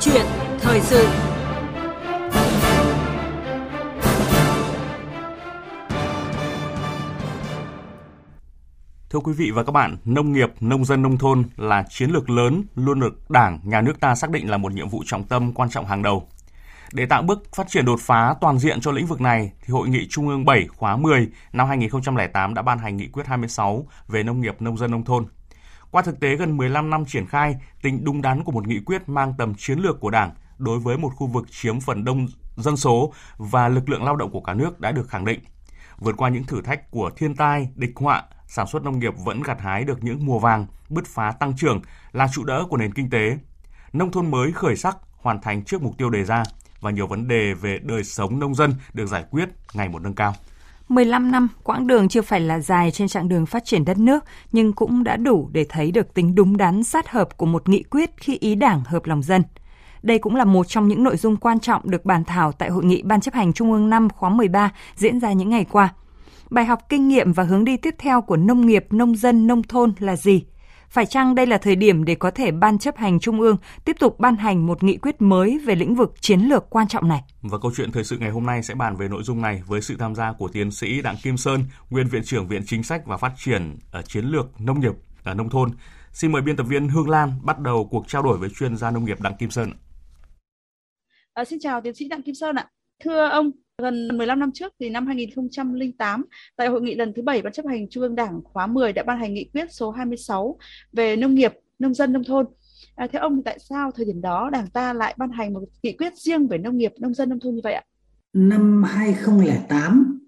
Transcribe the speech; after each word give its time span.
chuyện 0.00 0.26
thời 0.60 0.80
sự 0.80 1.08
Thưa 9.10 9.18
quý 9.18 9.32
vị 9.32 9.50
và 9.50 9.62
các 9.62 9.72
bạn, 9.72 9.96
nông 10.04 10.32
nghiệp, 10.32 10.48
nông 10.60 10.84
dân 10.84 11.02
nông 11.02 11.18
thôn 11.18 11.44
là 11.56 11.84
chiến 11.90 12.10
lược 12.10 12.30
lớn 12.30 12.64
luôn 12.74 13.00
được 13.00 13.30
Đảng, 13.30 13.60
nhà 13.64 13.80
nước 13.80 14.00
ta 14.00 14.14
xác 14.14 14.30
định 14.30 14.50
là 14.50 14.56
một 14.56 14.72
nhiệm 14.72 14.88
vụ 14.88 15.02
trọng 15.06 15.24
tâm 15.24 15.52
quan 15.52 15.70
trọng 15.70 15.86
hàng 15.86 16.02
đầu. 16.02 16.28
Để 16.92 17.06
tạo 17.06 17.22
bước 17.22 17.42
phát 17.54 17.68
triển 17.68 17.84
đột 17.84 18.00
phá 18.00 18.34
toàn 18.40 18.58
diện 18.58 18.80
cho 18.80 18.90
lĩnh 18.90 19.06
vực 19.06 19.20
này, 19.20 19.52
thì 19.64 19.72
Hội 19.72 19.88
nghị 19.88 20.06
Trung 20.08 20.28
ương 20.28 20.44
7 20.44 20.66
khóa 20.66 20.96
10 20.96 21.28
năm 21.52 21.68
2008 21.68 22.54
đã 22.54 22.62
ban 22.62 22.78
hành 22.78 22.96
nghị 22.96 23.06
quyết 23.06 23.26
26 23.26 23.86
về 24.08 24.22
nông 24.22 24.40
nghiệp, 24.40 24.56
nông 24.60 24.78
dân 24.78 24.90
nông 24.90 25.04
thôn. 25.04 25.26
Qua 25.90 26.02
thực 26.02 26.20
tế 26.20 26.36
gần 26.36 26.56
15 26.56 26.90
năm 26.90 27.04
triển 27.04 27.26
khai, 27.26 27.56
tính 27.82 28.04
đúng 28.04 28.22
đắn 28.22 28.44
của 28.44 28.52
một 28.52 28.66
nghị 28.66 28.80
quyết 28.80 29.08
mang 29.08 29.34
tầm 29.38 29.54
chiến 29.54 29.78
lược 29.78 30.00
của 30.00 30.10
Đảng 30.10 30.30
đối 30.58 30.78
với 30.78 30.98
một 30.98 31.12
khu 31.16 31.26
vực 31.26 31.46
chiếm 31.50 31.80
phần 31.80 32.04
đông 32.04 32.26
dân 32.56 32.76
số 32.76 33.12
và 33.36 33.68
lực 33.68 33.88
lượng 33.88 34.04
lao 34.04 34.16
động 34.16 34.30
của 34.30 34.40
cả 34.40 34.54
nước 34.54 34.80
đã 34.80 34.92
được 34.92 35.08
khẳng 35.08 35.24
định. 35.24 35.40
Vượt 35.98 36.16
qua 36.16 36.28
những 36.28 36.44
thử 36.44 36.62
thách 36.62 36.90
của 36.90 37.10
thiên 37.16 37.36
tai, 37.36 37.68
địch 37.74 37.92
họa, 37.96 38.24
sản 38.46 38.66
xuất 38.66 38.82
nông 38.82 38.98
nghiệp 38.98 39.14
vẫn 39.24 39.42
gặt 39.42 39.60
hái 39.60 39.84
được 39.84 40.04
những 40.04 40.26
mùa 40.26 40.38
vàng, 40.38 40.66
bứt 40.88 41.06
phá 41.06 41.32
tăng 41.32 41.56
trưởng 41.56 41.80
là 42.12 42.28
trụ 42.32 42.44
đỡ 42.44 42.64
của 42.68 42.76
nền 42.76 42.94
kinh 42.94 43.10
tế. 43.10 43.38
Nông 43.92 44.10
thôn 44.10 44.30
mới 44.30 44.52
khởi 44.52 44.76
sắc, 44.76 44.96
hoàn 45.16 45.40
thành 45.40 45.64
trước 45.64 45.82
mục 45.82 45.98
tiêu 45.98 46.10
đề 46.10 46.24
ra 46.24 46.42
và 46.80 46.90
nhiều 46.90 47.06
vấn 47.06 47.28
đề 47.28 47.54
về 47.54 47.78
đời 47.82 48.04
sống 48.04 48.38
nông 48.38 48.54
dân 48.54 48.74
được 48.92 49.06
giải 49.06 49.24
quyết 49.30 49.48
ngày 49.74 49.88
một 49.88 50.02
nâng 50.02 50.14
cao. 50.14 50.34
15 50.90 51.30
năm, 51.30 51.48
quãng 51.64 51.86
đường 51.86 52.08
chưa 52.08 52.22
phải 52.22 52.40
là 52.40 52.58
dài 52.60 52.90
trên 52.90 53.08
chặng 53.08 53.28
đường 53.28 53.46
phát 53.46 53.64
triển 53.64 53.84
đất 53.84 53.98
nước, 53.98 54.24
nhưng 54.52 54.72
cũng 54.72 55.04
đã 55.04 55.16
đủ 55.16 55.48
để 55.52 55.66
thấy 55.68 55.90
được 55.90 56.14
tính 56.14 56.34
đúng 56.34 56.56
đắn 56.56 56.84
sát 56.84 57.10
hợp 57.10 57.36
của 57.36 57.46
một 57.46 57.68
nghị 57.68 57.82
quyết 57.82 58.10
khi 58.16 58.38
ý 58.40 58.54
đảng 58.54 58.82
hợp 58.84 59.06
lòng 59.06 59.22
dân. 59.22 59.42
Đây 60.02 60.18
cũng 60.18 60.36
là 60.36 60.44
một 60.44 60.68
trong 60.68 60.88
những 60.88 61.04
nội 61.04 61.16
dung 61.16 61.36
quan 61.36 61.60
trọng 61.60 61.90
được 61.90 62.04
bàn 62.04 62.24
thảo 62.24 62.52
tại 62.52 62.70
Hội 62.70 62.84
nghị 62.84 63.02
Ban 63.02 63.20
chấp 63.20 63.34
hành 63.34 63.52
Trung 63.52 63.72
ương 63.72 63.90
năm 63.90 64.08
khóa 64.10 64.30
13 64.30 64.70
diễn 64.96 65.20
ra 65.20 65.32
những 65.32 65.50
ngày 65.50 65.66
qua. 65.70 65.94
Bài 66.50 66.64
học 66.64 66.80
kinh 66.88 67.08
nghiệm 67.08 67.32
và 67.32 67.42
hướng 67.42 67.64
đi 67.64 67.76
tiếp 67.76 67.94
theo 67.98 68.20
của 68.20 68.36
nông 68.36 68.66
nghiệp, 68.66 68.86
nông 68.90 69.16
dân, 69.16 69.46
nông 69.46 69.62
thôn 69.62 69.92
là 69.98 70.16
gì? 70.16 70.44
Phải 70.90 71.06
chăng 71.06 71.34
đây 71.34 71.46
là 71.46 71.58
thời 71.58 71.76
điểm 71.76 72.04
để 72.04 72.14
có 72.14 72.30
thể 72.30 72.50
Ban 72.50 72.78
chấp 72.78 72.96
hành 72.96 73.20
Trung 73.20 73.40
ương 73.40 73.56
tiếp 73.84 73.96
tục 74.00 74.20
ban 74.20 74.36
hành 74.36 74.66
một 74.66 74.82
nghị 74.82 74.96
quyết 74.96 75.22
mới 75.22 75.58
về 75.58 75.74
lĩnh 75.74 75.94
vực 75.94 76.14
chiến 76.20 76.40
lược 76.40 76.70
quan 76.70 76.88
trọng 76.88 77.08
này? 77.08 77.20
Và 77.42 77.58
câu 77.62 77.72
chuyện 77.76 77.92
thời 77.92 78.04
sự 78.04 78.18
ngày 78.18 78.30
hôm 78.30 78.46
nay 78.46 78.62
sẽ 78.62 78.74
bàn 78.74 78.96
về 78.96 79.08
nội 79.08 79.22
dung 79.22 79.42
này 79.42 79.62
với 79.66 79.80
sự 79.80 79.96
tham 79.98 80.14
gia 80.14 80.32
của 80.32 80.48
tiến 80.48 80.70
sĩ 80.70 81.02
Đặng 81.02 81.16
Kim 81.22 81.36
Sơn, 81.36 81.64
nguyên 81.90 82.08
viện 82.08 82.22
trưởng 82.24 82.48
Viện 82.48 82.62
Chính 82.66 82.82
sách 82.82 83.06
và 83.06 83.16
Phát 83.16 83.32
triển 83.36 83.78
ở 83.92 84.02
chiến 84.02 84.24
lược 84.24 84.60
nông 84.60 84.80
nghiệp 84.80 84.92
ở 85.24 85.34
nông 85.34 85.50
thôn. 85.50 85.70
Xin 86.12 86.32
mời 86.32 86.42
biên 86.42 86.56
tập 86.56 86.66
viên 86.68 86.88
Hương 86.88 87.08
Lan 87.08 87.32
bắt 87.42 87.58
đầu 87.58 87.88
cuộc 87.90 88.08
trao 88.08 88.22
đổi 88.22 88.38
với 88.38 88.48
chuyên 88.48 88.76
gia 88.76 88.90
nông 88.90 89.04
nghiệp 89.04 89.20
Đặng 89.20 89.36
Kim 89.36 89.50
Sơn. 89.50 89.72
À, 91.34 91.44
xin 91.44 91.58
chào 91.62 91.80
tiến 91.80 91.94
sĩ 91.94 92.08
Đặng 92.08 92.22
Kim 92.22 92.34
Sơn 92.34 92.56
ạ. 92.56 92.66
Thưa 93.04 93.28
ông, 93.28 93.50
Gần 93.80 94.18
15 94.18 94.40
năm 94.40 94.50
trước 94.54 94.72
thì 94.80 94.90
năm 94.90 95.06
2008 95.06 96.24
tại 96.56 96.68
hội 96.68 96.80
nghị 96.82 96.94
lần 96.94 97.12
thứ 97.16 97.22
7 97.22 97.42
Ban 97.42 97.52
chấp 97.52 97.66
hành 97.66 97.88
Trung 97.90 98.02
ương 98.02 98.14
Đảng 98.14 98.40
khóa 98.44 98.66
10 98.66 98.92
đã 98.92 99.02
ban 99.02 99.18
hành 99.18 99.34
nghị 99.34 99.50
quyết 99.54 99.72
số 99.72 99.90
26 99.90 100.58
về 100.92 101.16
nông 101.16 101.34
nghiệp, 101.34 101.52
nông 101.78 101.94
dân 101.94 102.12
nông 102.12 102.24
thôn. 102.24 102.46
À, 102.94 103.06
theo 103.12 103.22
ông 103.22 103.42
tại 103.42 103.58
sao 103.58 103.90
thời 103.90 104.06
điểm 104.06 104.20
đó 104.20 104.50
Đảng 104.52 104.66
ta 104.66 104.92
lại 104.92 105.14
ban 105.18 105.30
hành 105.30 105.52
một 105.52 105.60
nghị 105.82 105.92
quyết 105.92 106.12
riêng 106.16 106.48
về 106.48 106.58
nông 106.58 106.76
nghiệp, 106.76 106.92
nông 106.98 107.14
dân 107.14 107.28
nông 107.28 107.40
thôn 107.40 107.54
như 107.54 107.60
vậy 107.64 107.72
ạ? 107.72 107.82
Năm 108.32 108.82
2008 108.82 110.20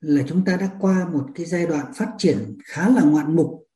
là 0.00 0.22
chúng 0.28 0.44
ta 0.44 0.56
đã 0.56 0.70
qua 0.80 1.08
một 1.12 1.26
cái 1.34 1.46
giai 1.46 1.66
đoạn 1.66 1.86
phát 1.94 2.08
triển 2.18 2.58
khá 2.64 2.88
là 2.88 3.02
ngoạn 3.02 3.36
mục 3.36 3.68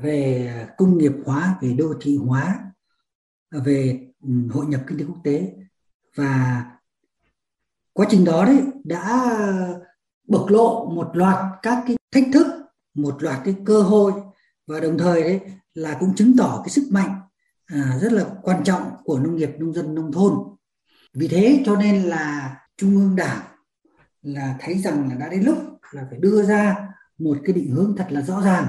về 0.00 0.50
công 0.76 0.98
nghiệp 0.98 1.12
hóa, 1.24 1.58
về 1.62 1.74
đô 1.78 1.94
thị 2.00 2.16
hóa, 2.16 2.58
về 3.64 4.00
ừ, 4.22 4.28
hội 4.50 4.66
nhập 4.66 4.80
kinh 4.86 4.98
tế 4.98 5.04
quốc 5.04 5.20
tế 5.24 5.52
và 6.16 6.64
quá 7.92 8.06
trình 8.10 8.24
đó 8.24 8.44
đấy 8.44 8.62
đã 8.84 9.36
bộc 10.28 10.48
lộ 10.48 10.90
một 10.94 11.10
loạt 11.12 11.38
các 11.62 11.84
cái 11.86 11.96
thách 12.12 12.24
thức 12.32 12.46
một 12.94 13.22
loạt 13.22 13.40
cái 13.44 13.54
cơ 13.64 13.82
hội 13.82 14.12
và 14.66 14.80
đồng 14.80 14.98
thời 14.98 15.22
đấy 15.22 15.40
là 15.74 15.96
cũng 16.00 16.14
chứng 16.14 16.36
tỏ 16.38 16.60
cái 16.64 16.70
sức 16.70 16.88
mạnh 16.90 17.20
à, 17.66 17.98
rất 18.00 18.12
là 18.12 18.24
quan 18.42 18.64
trọng 18.64 18.82
của 19.04 19.18
nông 19.18 19.36
nghiệp 19.36 19.50
nông 19.58 19.72
dân 19.72 19.94
nông 19.94 20.12
thôn. 20.12 20.32
Vì 21.14 21.28
thế 21.28 21.62
cho 21.66 21.76
nên 21.76 22.02
là 22.02 22.56
trung 22.76 22.96
ương 22.96 23.16
đảng 23.16 23.40
là 24.22 24.56
thấy 24.60 24.78
rằng 24.78 25.08
là 25.08 25.14
đã 25.14 25.28
đến 25.28 25.42
lúc 25.42 25.58
là 25.92 26.06
phải 26.10 26.18
đưa 26.18 26.42
ra 26.42 26.88
một 27.18 27.38
cái 27.44 27.52
định 27.52 27.70
hướng 27.70 27.94
thật 27.96 28.06
là 28.10 28.22
rõ 28.22 28.40
ràng 28.40 28.66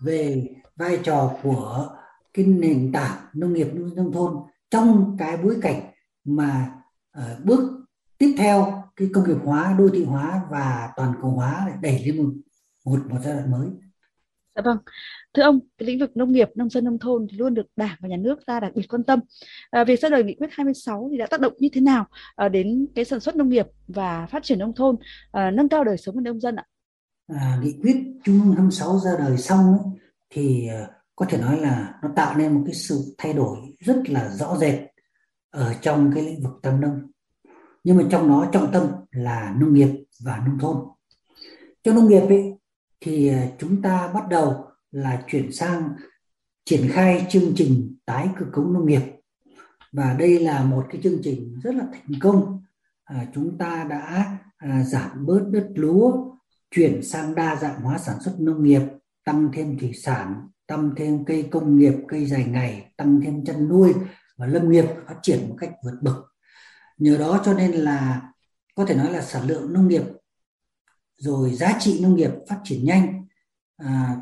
về 0.00 0.48
vai 0.76 1.00
trò 1.04 1.36
của 1.42 1.88
cái 2.34 2.44
nền 2.44 2.92
tảng 2.92 3.16
nông 3.34 3.52
nghiệp 3.52 3.68
nông 3.74 4.12
thôn 4.12 4.36
trong 4.70 5.16
cái 5.18 5.36
bối 5.36 5.58
cảnh 5.62 5.80
mà 6.24 6.72
uh, 7.18 7.44
bước 7.44 7.79
tiếp 8.20 8.34
theo 8.38 8.82
cái 8.96 9.08
công 9.14 9.28
nghiệp 9.28 9.38
hóa 9.44 9.74
đô 9.78 9.88
thị 9.88 10.04
hóa 10.04 10.40
và 10.50 10.88
toàn 10.96 11.12
cầu 11.22 11.30
hóa 11.30 11.68
đẩy 11.82 12.02
lên 12.04 12.16
một 12.16 12.30
một 12.84 12.98
một 13.10 13.18
giai 13.24 13.34
đoạn 13.34 13.50
mới 13.50 13.68
Dạ 14.56 14.62
vâng. 14.64 14.78
Thưa 15.34 15.42
ông, 15.42 15.58
cái 15.78 15.86
lĩnh 15.86 15.98
vực 15.98 16.16
nông 16.16 16.32
nghiệp, 16.32 16.48
nông 16.54 16.70
dân 16.70 16.84
nông 16.84 16.98
thôn 16.98 17.26
thì 17.30 17.36
luôn 17.36 17.54
được 17.54 17.66
Đảng 17.76 17.96
và 18.00 18.08
Nhà 18.08 18.16
nước 18.16 18.38
ta 18.46 18.60
đặc 18.60 18.72
biệt 18.74 18.86
quan 18.88 19.04
tâm. 19.04 19.20
À, 19.70 19.84
việc 19.84 20.00
ra 20.00 20.08
đời 20.08 20.24
nghị 20.24 20.34
quyết 20.34 20.46
26 20.50 21.08
thì 21.12 21.18
đã 21.18 21.26
tác 21.26 21.40
động 21.40 21.52
như 21.58 21.68
thế 21.72 21.80
nào 21.80 22.06
à, 22.36 22.48
đến 22.48 22.86
cái 22.94 23.04
sản 23.04 23.20
xuất 23.20 23.36
nông 23.36 23.48
nghiệp 23.48 23.66
và 23.88 24.26
phát 24.26 24.42
triển 24.42 24.58
nông 24.58 24.74
thôn, 24.74 24.96
à, 25.32 25.50
nâng 25.50 25.68
cao 25.68 25.84
đời 25.84 25.96
sống 25.96 26.14
của 26.14 26.20
nông 26.20 26.40
dân 26.40 26.56
ạ? 26.56 26.64
À, 27.28 27.58
nghị 27.62 27.74
quyết 27.82 27.96
Trung 28.24 28.40
ương 28.40 28.54
26 28.54 28.98
ra 28.98 29.10
đời 29.18 29.36
xong 29.38 29.78
ấy, 29.78 30.00
thì 30.30 30.68
à, 30.68 30.86
có 31.16 31.26
thể 31.28 31.38
nói 31.38 31.60
là 31.60 31.94
nó 32.02 32.08
tạo 32.16 32.38
nên 32.38 32.52
một 32.52 32.62
cái 32.66 32.74
sự 32.74 33.14
thay 33.18 33.32
đổi 33.32 33.58
rất 33.78 34.02
là 34.06 34.28
rõ 34.28 34.56
rệt 34.56 34.80
ở 35.50 35.74
trong 35.82 36.12
cái 36.14 36.24
lĩnh 36.24 36.42
vực 36.42 36.52
tam 36.62 36.80
nông 36.80 37.09
nhưng 37.84 37.96
mà 37.96 38.04
trong 38.10 38.28
đó 38.28 38.46
trọng 38.52 38.72
tâm 38.72 38.86
là 39.10 39.54
nông 39.58 39.74
nghiệp 39.74 40.04
và 40.24 40.42
nông 40.46 40.58
thôn. 40.58 40.76
Cho 41.82 41.92
nông 41.92 42.08
nghiệp 42.08 42.22
ấy, 42.28 42.54
thì 43.00 43.28
ờ, 43.28 43.38
chúng 43.58 43.82
ta 43.82 44.10
bắt 44.14 44.28
đầu 44.30 44.64
là 44.90 45.24
chuyển 45.28 45.52
sang 45.52 45.88
triển 46.64 46.88
khai 46.90 47.26
chương 47.28 47.52
trình 47.56 47.96
tái 48.06 48.28
cơ 48.38 48.46
cấu 48.52 48.64
nông 48.64 48.86
nghiệp. 48.86 49.02
Và 49.92 50.16
đây 50.18 50.40
là 50.40 50.64
một 50.64 50.86
cái 50.90 51.00
chương 51.02 51.18
trình 51.22 51.60
rất 51.62 51.74
là 51.74 51.84
thành 51.92 52.20
công. 52.20 52.62
À, 53.04 53.26
chúng 53.34 53.58
ta 53.58 53.86
đã 53.90 54.36
à, 54.56 54.84
giảm 54.84 55.26
bớt 55.26 55.40
đất 55.50 55.68
lúa 55.74 56.30
chuyển 56.70 57.02
sang 57.02 57.34
đa 57.34 57.56
dạng 57.56 57.80
hóa 57.80 57.98
sản 57.98 58.16
xuất 58.20 58.40
nông 58.40 58.62
nghiệp 58.62 58.82
tăng 59.24 59.48
thêm 59.52 59.78
thủy 59.78 59.92
sản 59.92 60.48
tăng 60.66 60.90
thêm 60.96 61.24
cây 61.24 61.48
công 61.50 61.78
nghiệp 61.78 61.94
cây 62.08 62.26
dài 62.26 62.44
ngày 62.44 62.92
tăng 62.96 63.20
thêm 63.24 63.44
chăn 63.44 63.68
nuôi 63.68 63.94
và 64.36 64.46
lâm 64.46 64.70
nghiệp 64.70 64.84
phát 65.06 65.16
triển 65.22 65.48
một 65.48 65.56
cách 65.58 65.70
vượt 65.84 65.98
bậc 66.02 66.29
nhờ 67.00 67.16
đó 67.16 67.40
cho 67.44 67.54
nên 67.54 67.72
là 67.72 68.22
có 68.74 68.86
thể 68.86 68.94
nói 68.94 69.12
là 69.12 69.22
sản 69.22 69.46
lượng 69.46 69.72
nông 69.72 69.88
nghiệp 69.88 70.02
rồi 71.16 71.54
giá 71.54 71.76
trị 71.80 72.00
nông 72.02 72.16
nghiệp 72.16 72.30
phát 72.48 72.60
triển 72.64 72.84
nhanh 72.84 73.26
à, 73.76 74.16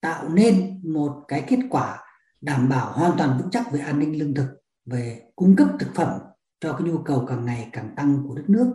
tạo 0.00 0.28
nên 0.28 0.80
một 0.92 1.24
cái 1.28 1.44
kết 1.48 1.58
quả 1.70 1.98
đảm 2.40 2.68
bảo 2.68 2.92
hoàn 2.92 3.18
toàn 3.18 3.38
vững 3.38 3.50
chắc 3.50 3.72
về 3.72 3.80
an 3.80 3.98
ninh 3.98 4.18
lương 4.18 4.34
thực 4.34 4.48
về 4.84 5.22
cung 5.36 5.56
cấp 5.56 5.68
thực 5.78 5.94
phẩm 5.94 6.20
cho 6.60 6.72
cái 6.72 6.88
nhu 6.88 6.98
cầu 6.98 7.26
càng 7.28 7.44
ngày 7.44 7.68
càng 7.72 7.94
tăng 7.96 8.24
của 8.28 8.34
đất 8.34 8.44
nước. 8.50 8.74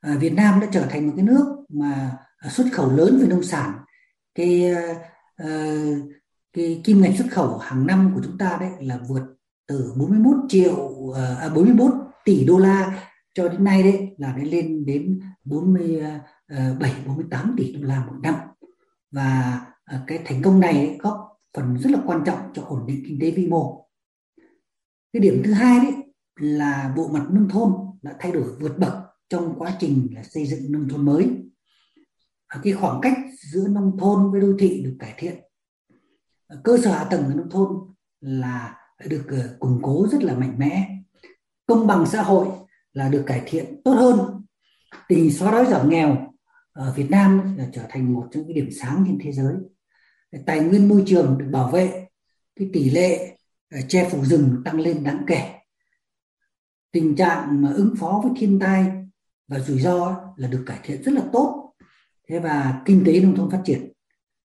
À, 0.00 0.14
Việt 0.20 0.32
Nam 0.32 0.60
đã 0.60 0.66
trở 0.72 0.86
thành 0.90 1.06
một 1.06 1.12
cái 1.16 1.24
nước 1.24 1.56
mà 1.68 2.18
xuất 2.50 2.66
khẩu 2.72 2.92
lớn 2.96 3.18
về 3.20 3.26
nông 3.28 3.42
sản. 3.42 3.78
Cái 4.34 4.74
uh, 5.42 5.48
cái 6.52 6.80
kim 6.84 7.00
ngạch 7.00 7.14
xuất 7.18 7.26
khẩu 7.30 7.58
hàng 7.58 7.86
năm 7.86 8.12
của 8.14 8.20
chúng 8.24 8.38
ta 8.38 8.56
đấy 8.60 8.70
là 8.80 8.98
vượt 9.08 9.22
từ 9.66 9.92
41 9.96 10.36
triệu 10.48 10.74
uh, 10.74 11.16
à, 11.16 11.36
à 11.40 11.48
41 11.48 11.92
tỷ 12.24 12.44
đô 12.44 12.58
la 12.58 13.08
cho 13.34 13.48
đến 13.48 13.64
nay 13.64 13.82
đấy, 13.82 14.14
là 14.18 14.34
nó 14.36 14.44
lên 14.44 14.84
đến 14.86 15.20
47 15.44 16.94
48 17.06 17.40
ờ, 17.40 17.48
ờ, 17.48 17.54
tỷ 17.56 17.72
đô 17.72 17.88
la 17.88 18.04
một 18.06 18.16
năm. 18.22 18.34
Và 19.10 19.60
ờ, 19.84 20.00
cái 20.06 20.18
thành 20.24 20.42
công 20.42 20.60
này 20.60 20.96
góp 21.00 21.38
phần 21.56 21.78
rất 21.78 21.90
là 21.90 21.98
quan 22.06 22.22
trọng 22.26 22.38
cho 22.54 22.62
ổn 22.62 22.86
định 22.86 23.02
kinh 23.06 23.18
tế 23.20 23.30
vĩ 23.30 23.46
mô. 23.46 23.88
Cái 25.12 25.20
điểm 25.20 25.42
thứ 25.44 25.52
hai 25.52 25.78
đấy 25.78 25.92
là 26.40 26.92
bộ 26.96 27.08
mặt 27.08 27.26
nông 27.30 27.48
thôn 27.48 27.72
đã 28.02 28.16
thay 28.18 28.32
đổi 28.32 28.56
vượt 28.60 28.78
bậc 28.78 28.92
trong 29.28 29.54
quá 29.58 29.76
trình 29.80 30.08
là 30.14 30.22
xây 30.22 30.46
dựng 30.46 30.72
nông 30.72 30.88
thôn 30.88 31.04
mới. 31.04 31.28
Cái 32.62 32.72
khoảng 32.72 33.00
cách 33.02 33.18
giữa 33.52 33.68
nông 33.68 33.98
thôn 33.98 34.32
với 34.32 34.40
đô 34.40 34.52
thị 34.58 34.82
được 34.84 34.96
cải 34.98 35.14
thiện. 35.16 35.34
Cơ 36.64 36.78
sở 36.84 36.90
hạ 36.90 37.04
tầng 37.04 37.24
ở 37.24 37.34
nông 37.34 37.50
thôn 37.50 37.68
là 38.20 38.76
được 39.08 39.26
củng 39.58 39.78
cố 39.82 40.06
rất 40.12 40.22
là 40.22 40.34
mạnh 40.34 40.54
mẽ 40.58 41.01
công 41.72 41.86
bằng 41.86 42.06
xã 42.06 42.22
hội 42.22 42.48
là 42.92 43.08
được 43.08 43.24
cải 43.26 43.42
thiện 43.46 43.82
tốt 43.84 43.92
hơn. 43.92 44.44
Tình 45.08 45.30
xóa 45.30 45.50
đói 45.50 45.66
giảm 45.66 45.88
nghèo 45.88 46.32
ở 46.72 46.92
Việt 46.96 47.10
Nam 47.10 47.56
là 47.56 47.68
trở 47.72 47.82
thành 47.88 48.14
một 48.14 48.28
trong 48.30 48.46
những 48.46 48.54
điểm 48.54 48.68
sáng 48.80 49.04
trên 49.06 49.18
thế 49.22 49.32
giới. 49.32 49.54
Tài 50.46 50.60
nguyên 50.60 50.88
môi 50.88 51.02
trường 51.06 51.38
được 51.38 51.48
bảo 51.52 51.70
vệ 51.70 52.06
cái 52.56 52.70
tỷ 52.72 52.90
lệ 52.90 53.36
ờ, 53.70 53.78
che 53.88 54.08
phủ 54.10 54.24
rừng 54.24 54.62
tăng 54.64 54.80
lên 54.80 55.04
đáng 55.04 55.24
kể. 55.26 55.50
Tình 56.92 57.16
trạng 57.16 57.62
mà 57.62 57.72
ứng 57.72 57.94
phó 58.00 58.20
với 58.24 58.32
thiên 58.36 58.58
tai 58.58 58.92
và 59.48 59.58
rủi 59.58 59.80
ro 59.80 60.16
là 60.36 60.48
được 60.48 60.64
cải 60.66 60.78
thiện 60.82 61.02
rất 61.02 61.12
là 61.12 61.22
tốt. 61.32 61.72
Thế 62.28 62.38
và 62.38 62.82
kinh 62.84 63.02
tế 63.06 63.20
nông 63.20 63.36
thôn 63.36 63.50
phát 63.50 63.62
triển. 63.64 63.92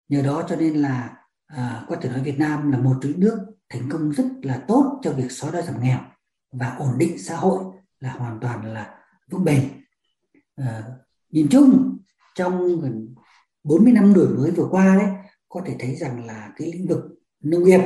Nhờ 0.09 0.23
đó 0.23 0.45
cho 0.49 0.57
nên 0.57 0.75
là 0.75 1.17
à, 1.47 1.85
có 1.89 1.97
thể 1.97 2.09
nói 2.09 2.23
Việt 2.23 2.39
Nam 2.39 2.73
là 2.73 2.79
một 2.79 2.95
trong 3.03 3.13
những 3.13 3.21
nước 3.21 3.39
thành 3.69 3.89
công 3.91 4.11
rất 4.11 4.27
là 4.43 4.65
tốt 4.69 5.01
cho 5.03 5.13
việc 5.13 5.31
xóa 5.31 5.51
đói 5.51 5.63
giảm 5.63 5.83
nghèo 5.83 5.99
và 6.53 6.77
ổn 6.79 6.99
định 6.99 7.19
xã 7.19 7.37
hội 7.37 7.65
là 8.01 8.13
hoàn 8.13 8.41
toàn 8.41 8.73
là 8.73 8.99
vững 9.31 9.45
bền. 9.45 9.71
À, 10.57 10.83
nhìn 11.31 11.47
chung 11.51 11.99
trong 12.35 12.81
gần 12.81 13.15
40 13.65 13.93
năm 13.93 14.15
đổi 14.15 14.29
mới 14.29 14.51
vừa 14.51 14.69
qua 14.71 14.97
đấy 14.97 15.09
có 15.49 15.63
thể 15.67 15.77
thấy 15.79 15.95
rằng 15.95 16.27
là 16.27 16.53
cái 16.57 16.73
lĩnh 16.73 16.87
vực 16.87 17.05
nông 17.41 17.65
nghiệp 17.65 17.81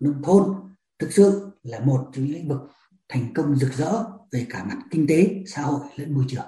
nông 0.00 0.22
thôn 0.22 0.54
thực 0.98 1.12
sự 1.12 1.50
là 1.62 1.80
một 1.80 2.10
trong 2.12 2.24
những 2.24 2.34
lĩnh 2.34 2.48
vực 2.48 2.60
thành 3.08 3.32
công 3.34 3.56
rực 3.56 3.72
rỡ 3.72 4.04
về 4.32 4.46
cả 4.50 4.64
mặt 4.64 4.78
kinh 4.90 5.06
tế 5.08 5.42
xã 5.46 5.62
hội 5.62 5.80
lẫn 5.96 6.14
môi 6.14 6.24
trường. 6.28 6.44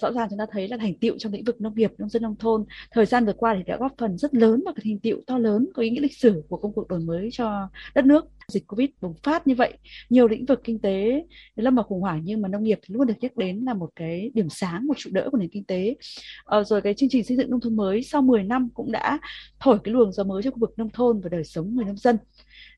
Rõ 0.00 0.12
ràng 0.12 0.28
chúng 0.30 0.38
ta 0.38 0.46
thấy 0.50 0.68
là 0.68 0.76
thành 0.76 0.98
tiệu 0.98 1.14
trong 1.18 1.32
lĩnh 1.32 1.44
vực 1.44 1.60
nông 1.60 1.74
nghiệp 1.74 1.92
nông 1.98 2.08
dân 2.08 2.22
nông 2.22 2.36
thôn 2.36 2.64
thời 2.90 3.06
gian 3.06 3.26
vừa 3.26 3.32
qua 3.32 3.54
thì 3.56 3.62
đã 3.66 3.76
góp 3.76 3.92
phần 3.98 4.18
rất 4.18 4.34
lớn 4.34 4.62
vào 4.64 4.74
cái 4.74 4.82
thành 4.84 4.98
tiệu 4.98 5.16
to 5.26 5.38
lớn 5.38 5.68
có 5.74 5.82
ý 5.82 5.90
nghĩa 5.90 6.00
lịch 6.00 6.16
sử 6.16 6.42
của 6.48 6.56
công 6.56 6.72
cuộc 6.72 6.88
đổi 6.88 7.00
mới 7.00 7.28
cho 7.32 7.68
đất 7.94 8.04
nước 8.04 8.24
dịch 8.50 8.66
covid 8.66 8.88
bùng 9.00 9.14
phát 9.22 9.46
như 9.46 9.54
vậy 9.54 9.78
nhiều 10.10 10.28
lĩnh 10.28 10.46
vực 10.46 10.60
kinh 10.64 10.78
tế 10.78 11.24
lâm 11.56 11.74
vào 11.74 11.84
khủng 11.84 12.00
hoảng 12.00 12.20
nhưng 12.24 12.42
mà 12.42 12.48
nông 12.48 12.62
nghiệp 12.62 12.78
thì 12.82 12.94
luôn 12.94 13.06
được 13.06 13.14
nhắc 13.20 13.36
đến 13.36 13.64
là 13.66 13.74
một 13.74 13.90
cái 13.96 14.30
điểm 14.34 14.48
sáng 14.48 14.86
một 14.86 14.94
trụ 14.96 15.10
đỡ 15.12 15.28
của 15.32 15.38
nền 15.38 15.48
kinh 15.48 15.64
tế 15.64 15.96
À, 16.44 16.62
rồi 16.64 16.82
cái 16.82 16.94
chương 16.94 17.08
trình 17.08 17.24
xây 17.24 17.36
dựng 17.36 17.50
nông 17.50 17.60
thôn 17.60 17.76
mới 17.76 18.02
sau 18.02 18.22
10 18.22 18.42
năm 18.42 18.68
cũng 18.74 18.92
đã 18.92 19.18
thổi 19.60 19.78
cái 19.84 19.94
luồng 19.94 20.12
gió 20.12 20.24
mới 20.24 20.42
cho 20.42 20.50
khu 20.50 20.58
vực 20.58 20.72
nông 20.76 20.90
thôn 20.90 21.20
và 21.20 21.28
đời 21.28 21.44
sống 21.44 21.74
người 21.74 21.84
nông 21.84 21.96
dân 21.96 22.16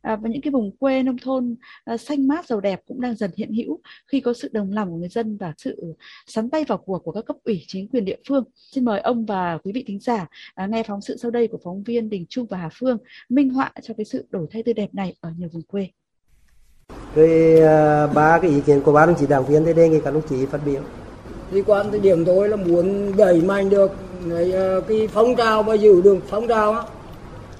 à, 0.03 0.17
và 0.17 0.29
những 0.29 0.43
cái 0.43 0.51
vùng 0.51 0.77
quê 0.77 1.03
nông 1.03 1.19
thôn 1.19 1.57
à, 1.85 1.97
xanh 1.97 2.29
mát 2.29 2.47
giàu 2.47 2.61
đẹp 2.61 2.81
cũng 2.87 3.01
đang 3.01 3.15
dần 3.15 3.31
hiện 3.37 3.53
hữu 3.53 3.81
khi 4.07 4.21
có 4.21 4.33
sự 4.33 4.49
đồng 4.53 4.73
lòng 4.73 4.91
của 4.91 4.97
người 4.97 5.09
dân 5.09 5.37
và 5.37 5.53
sự 5.59 5.95
sắn 6.27 6.51
tay 6.51 6.65
vào 6.65 6.79
cuộc 6.79 6.99
của 6.99 7.13
các 7.13 7.25
cấp 7.27 7.37
ủy 7.45 7.65
chính 7.67 7.89
quyền 7.89 8.05
địa 8.05 8.17
phương. 8.29 8.45
Xin 8.57 8.85
mời 8.85 9.01
ông 9.01 9.27
và 9.27 9.59
quý 9.59 9.73
vị 9.73 9.85
thính 9.87 10.01
giả 10.01 10.27
à, 10.55 10.67
nghe 10.67 10.83
phóng 10.83 11.01
sự 11.01 11.17
sau 11.17 11.31
đây 11.31 11.49
của 11.49 11.59
phóng 11.65 11.83
viên 11.83 12.11
Đình 12.11 12.27
Trung 12.29 12.47
và 12.51 12.59
Hà 12.59 12.69
Phương 12.73 12.99
minh 13.29 13.51
họa 13.51 13.73
cho 13.83 13.95
cái 13.95 14.05
sự 14.05 14.27
đổi 14.31 14.47
thay 14.51 14.63
tươi 14.63 14.75
đẹp 14.75 14.95
này 14.95 15.15
ở 15.21 15.31
nhiều 15.39 15.49
vùng 15.53 15.62
quê. 15.69 15.88
Rồi 17.14 17.61
à, 17.61 18.06
ba 18.06 18.38
cái 18.38 18.50
ý 18.50 18.61
kiến 18.61 18.81
của 18.81 18.93
ba 18.93 19.06
đồng 19.06 19.17
chí 19.17 19.26
đảng 19.26 19.47
viên 19.47 19.64
thì 19.64 19.73
đề 19.73 19.88
nghị 19.88 20.00
các 20.00 20.14
đồng 20.14 20.29
chí 20.29 20.47
phát 20.47 20.61
biểu. 20.67 20.81
Thì 21.50 21.62
quan 21.62 21.91
tới 21.91 22.00
điểm 22.00 22.25
tôi 22.25 22.49
là 22.49 22.56
muốn 22.56 23.17
đẩy 23.17 23.41
mạnh 23.41 23.70
được 23.70 23.93
cái, 24.31 24.53
à, 24.53 24.81
cái 24.88 25.09
phong 25.12 25.37
trào 25.37 25.62
và 25.62 25.75
giữ 25.75 26.03
được 26.03 26.19
phong 26.29 26.49
trào 26.49 26.85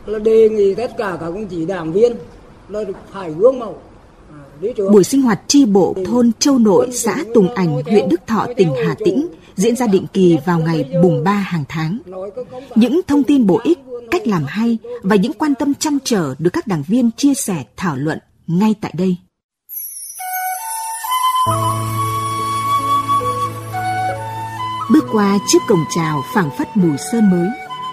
là 0.07 0.19
đề 0.19 0.49
nghị 0.49 0.75
tất 0.75 0.91
cả 0.99 1.17
các 1.21 1.27
công 1.27 1.47
chí 1.47 1.67
đảng 1.67 1.93
viên 1.93 2.13
là 2.69 2.85
phải 3.13 3.31
gương 3.31 3.59
mẫu 3.59 3.77
Buổi 4.93 5.05
sinh 5.05 5.23
hoạt 5.23 5.41
tri 5.47 5.65
bộ 5.65 5.95
thôn 6.07 6.31
Châu 6.39 6.59
Nội, 6.59 6.89
xã 6.93 7.25
Tùng 7.35 7.55
Ảnh, 7.55 7.83
huyện 7.83 8.09
Đức 8.09 8.21
Thọ, 8.27 8.47
tỉnh 8.57 8.73
Hà 8.87 8.95
Tĩnh 9.05 9.29
diễn 9.55 9.77
ra 9.77 9.87
định 9.87 10.07
kỳ 10.13 10.39
vào 10.47 10.59
ngày 10.59 10.85
mùng 11.03 11.25
3 11.25 11.33
hàng 11.33 11.65
tháng. 11.69 11.99
Những 12.75 13.01
thông 13.07 13.25
tin 13.25 13.47
bổ 13.47 13.61
ích, 13.65 13.79
cách 14.11 14.27
làm 14.27 14.45
hay 14.45 14.79
và 15.03 15.17
những 15.17 15.33
quan 15.33 15.55
tâm 15.55 15.75
chăn 15.75 15.99
trở 16.05 16.35
được 16.39 16.51
các 16.53 16.67
đảng 16.67 16.83
viên 16.87 17.11
chia 17.17 17.35
sẻ 17.35 17.65
thảo 17.77 17.97
luận 17.97 18.19
ngay 18.47 18.75
tại 18.81 18.95
đây. 18.97 19.17
Bước 24.91 25.05
qua 25.13 25.39
chiếc 25.47 25.59
cổng 25.69 25.85
chào 25.95 26.23
phảng 26.35 26.51
phất 26.59 26.77
mùi 26.77 26.97
sơn 27.13 27.31
mới, 27.31 27.49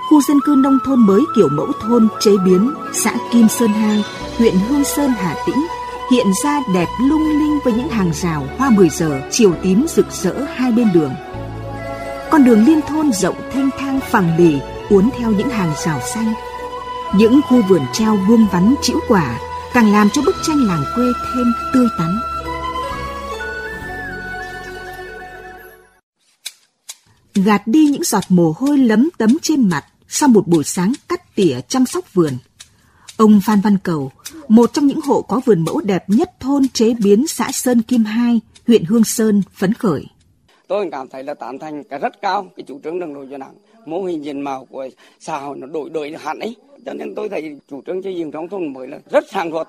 khu 0.09 0.21
dân 0.21 0.39
cư 0.45 0.55
nông 0.57 0.77
thôn 0.85 0.99
mới 0.99 1.21
kiểu 1.35 1.49
mẫu 1.51 1.71
thôn 1.81 2.07
chế 2.19 2.31
biến 2.45 2.73
xã 2.93 3.13
Kim 3.31 3.47
Sơn 3.49 3.69
2, 3.69 4.03
huyện 4.37 4.53
Hương 4.69 4.83
Sơn, 4.83 5.11
Hà 5.17 5.35
Tĩnh 5.45 5.65
hiện 6.11 6.27
ra 6.43 6.61
đẹp 6.73 6.87
lung 6.99 7.23
linh 7.39 7.59
với 7.63 7.73
những 7.73 7.89
hàng 7.89 8.11
rào 8.13 8.47
hoa 8.57 8.69
10 8.69 8.89
giờ 8.89 9.21
chiều 9.31 9.55
tím 9.63 9.85
rực 9.87 10.11
rỡ 10.11 10.33
hai 10.55 10.71
bên 10.71 10.87
đường. 10.93 11.13
Con 12.31 12.43
đường 12.43 12.65
liên 12.65 12.81
thôn 12.81 13.11
rộng 13.11 13.35
thanh 13.53 13.69
thang 13.79 13.99
phẳng 14.11 14.37
lì 14.37 14.59
uốn 14.89 15.09
theo 15.17 15.31
những 15.31 15.49
hàng 15.49 15.73
rào 15.85 15.99
xanh. 16.13 16.33
Những 17.15 17.41
khu 17.47 17.61
vườn 17.61 17.81
treo 17.93 18.15
vuông 18.15 18.47
vắn 18.51 18.75
chĩu 18.81 18.99
quả 19.07 19.39
càng 19.73 19.91
làm 19.91 20.09
cho 20.09 20.21
bức 20.21 20.35
tranh 20.43 20.57
làng 20.57 20.83
quê 20.95 21.05
thêm 21.33 21.53
tươi 21.73 21.87
tắn. 21.97 22.19
Gạt 27.35 27.61
đi 27.65 27.85
những 27.85 28.03
giọt 28.03 28.23
mồ 28.29 28.53
hôi 28.57 28.77
lấm 28.77 29.09
tấm 29.17 29.37
trên 29.41 29.69
mặt, 29.69 29.85
sau 30.07 30.29
một 30.29 30.47
buổi 30.47 30.63
sáng 30.63 30.93
cắt 31.09 31.35
tỉa 31.35 31.59
chăm 31.67 31.85
sóc 31.85 32.13
vườn. 32.13 32.37
Ông 33.19 33.41
Phan 33.45 33.61
Văn 33.61 33.77
Cầu, 33.83 34.11
một 34.47 34.73
trong 34.73 34.87
những 34.87 35.01
hộ 35.01 35.21
có 35.21 35.41
vườn 35.45 35.65
mẫu 35.65 35.81
đẹp 35.81 36.03
nhất 36.09 36.31
thôn 36.39 36.67
chế 36.67 36.93
biến 37.03 37.27
xã 37.27 37.51
Sơn 37.51 37.81
Kim 37.81 38.03
Hai, 38.03 38.39
huyện 38.67 38.83
Hương 38.85 39.03
Sơn, 39.03 39.41
phấn 39.53 39.73
khởi. 39.73 40.05
Tôi 40.67 40.89
cảm 40.91 41.07
thấy 41.07 41.23
là 41.23 41.33
tán 41.33 41.59
thành 41.59 41.83
cái 41.83 41.99
rất 41.99 42.21
cao 42.21 42.51
cái 42.55 42.63
chủ 42.67 42.79
trương 42.83 42.99
đường 42.99 43.13
lối 43.13 43.27
cho 43.31 43.37
đảng. 43.37 43.53
Mô 43.85 44.03
hình 44.03 44.23
diện 44.23 44.41
mạo 44.41 44.65
của 44.65 44.89
xã 45.19 45.39
hội 45.39 45.57
nó 45.57 45.67
đổi 45.67 45.89
đổi 45.89 46.15
hẳn 46.19 46.39
ấy. 46.39 46.55
Cho 46.85 46.93
nên 46.93 47.15
tôi 47.15 47.29
thấy 47.29 47.57
chủ 47.69 47.81
trương 47.87 48.03
xây 48.03 48.15
dựng 48.15 48.31
nông 48.31 48.49
thôn 48.49 48.73
mới 48.73 48.87
là 48.87 48.99
rất 49.11 49.23
sáng 49.31 49.51
suốt. 49.51 49.67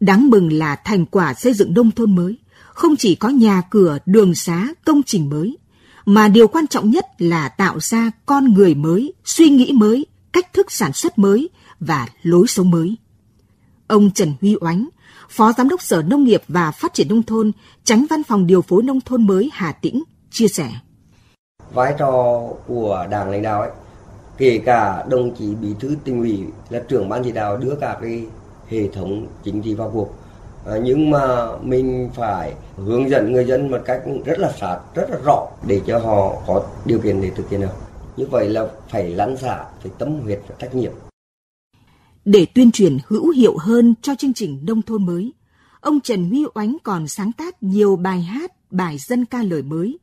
Đáng 0.00 0.30
mừng 0.30 0.52
là 0.52 0.76
thành 0.84 1.06
quả 1.06 1.34
xây 1.34 1.52
dựng 1.52 1.74
nông 1.74 1.90
thôn 1.90 2.14
mới 2.14 2.36
không 2.68 2.96
chỉ 2.96 3.14
có 3.14 3.28
nhà 3.28 3.62
cửa, 3.70 3.98
đường 4.06 4.34
xá, 4.34 4.68
công 4.84 5.02
trình 5.02 5.30
mới, 5.30 5.58
mà 6.04 6.28
điều 6.28 6.48
quan 6.48 6.66
trọng 6.66 6.90
nhất 6.90 7.06
là 7.18 7.48
tạo 7.48 7.80
ra 7.80 8.10
con 8.26 8.54
người 8.54 8.74
mới, 8.74 9.12
suy 9.24 9.48
nghĩ 9.48 9.72
mới, 9.72 10.06
cách 10.32 10.52
thức 10.52 10.72
sản 10.72 10.92
xuất 10.92 11.18
mới 11.18 11.48
và 11.80 12.08
lối 12.22 12.46
sống 12.46 12.70
mới. 12.70 12.96
Ông 13.86 14.10
Trần 14.10 14.32
Huy 14.40 14.56
Oánh, 14.60 14.88
Phó 15.30 15.52
Giám 15.52 15.68
đốc 15.68 15.82
Sở 15.82 16.02
Nông 16.02 16.24
nghiệp 16.24 16.42
và 16.48 16.70
Phát 16.70 16.94
triển 16.94 17.08
Nông 17.08 17.22
thôn, 17.22 17.52
tránh 17.84 18.06
văn 18.10 18.22
phòng 18.22 18.46
điều 18.46 18.62
phối 18.62 18.82
nông 18.82 19.00
thôn 19.00 19.26
mới 19.26 19.50
Hà 19.52 19.72
Tĩnh, 19.72 20.02
chia 20.30 20.48
sẻ. 20.48 20.70
Vai 21.72 21.94
trò 21.98 22.42
của 22.66 23.06
đảng 23.10 23.30
lãnh 23.30 23.42
đạo 23.42 23.60
ấy, 23.60 23.70
kể 24.38 24.60
cả 24.64 25.04
đồng 25.08 25.34
chí 25.34 25.54
bí 25.54 25.68
thư 25.80 25.96
tỉnh 26.04 26.18
ủy 26.18 26.44
là 26.70 26.80
trưởng 26.88 27.08
ban 27.08 27.24
chỉ 27.24 27.32
đạo 27.32 27.56
đưa 27.56 27.74
cả 27.80 27.98
cái 28.00 28.26
hệ 28.68 28.88
thống 28.88 29.26
chính 29.44 29.62
trị 29.62 29.74
vào 29.74 29.90
cuộc 29.90 30.14
à, 30.66 30.74
nhưng 30.82 31.10
mà 31.10 31.48
mình 31.62 32.10
phải 32.14 32.52
hướng 32.76 33.10
dẫn 33.10 33.32
người 33.32 33.44
dân 33.44 33.70
một 33.70 33.78
cách 33.84 34.02
rất 34.24 34.38
là 34.38 34.52
sát 34.60 34.78
rất 34.94 35.10
là 35.10 35.16
rõ 35.24 35.46
để 35.66 35.80
cho 35.86 35.98
họ 35.98 36.34
có 36.46 36.62
điều 36.84 36.98
kiện 36.98 37.20
để 37.20 37.30
thực 37.30 37.50
hiện 37.50 37.60
được 37.60 37.74
như 38.16 38.26
vậy 38.30 38.48
là 38.48 38.66
phải 38.88 39.10
lăn 39.10 39.36
xả 39.36 39.64
phải 39.82 39.92
tâm 39.98 40.20
huyết 40.20 40.40
và 40.48 40.54
trách 40.58 40.74
nhiệm 40.74 40.92
để 42.26 42.46
tuyên 42.54 42.72
truyền 42.72 42.98
hữu 43.06 43.30
hiệu 43.30 43.56
hơn 43.58 43.94
cho 44.02 44.14
chương 44.14 44.32
trình 44.34 44.60
nông 44.66 44.82
thôn 44.82 45.06
mới. 45.06 45.32
Ông 45.80 46.00
Trần 46.00 46.28
Huy 46.30 46.44
Oánh 46.54 46.76
còn 46.82 47.08
sáng 47.08 47.32
tác 47.32 47.62
nhiều 47.62 47.96
bài 47.96 48.22
hát, 48.22 48.52
bài 48.70 48.98
dân 48.98 49.24
ca 49.24 49.42
lời 49.42 49.62
mới. 49.62 49.98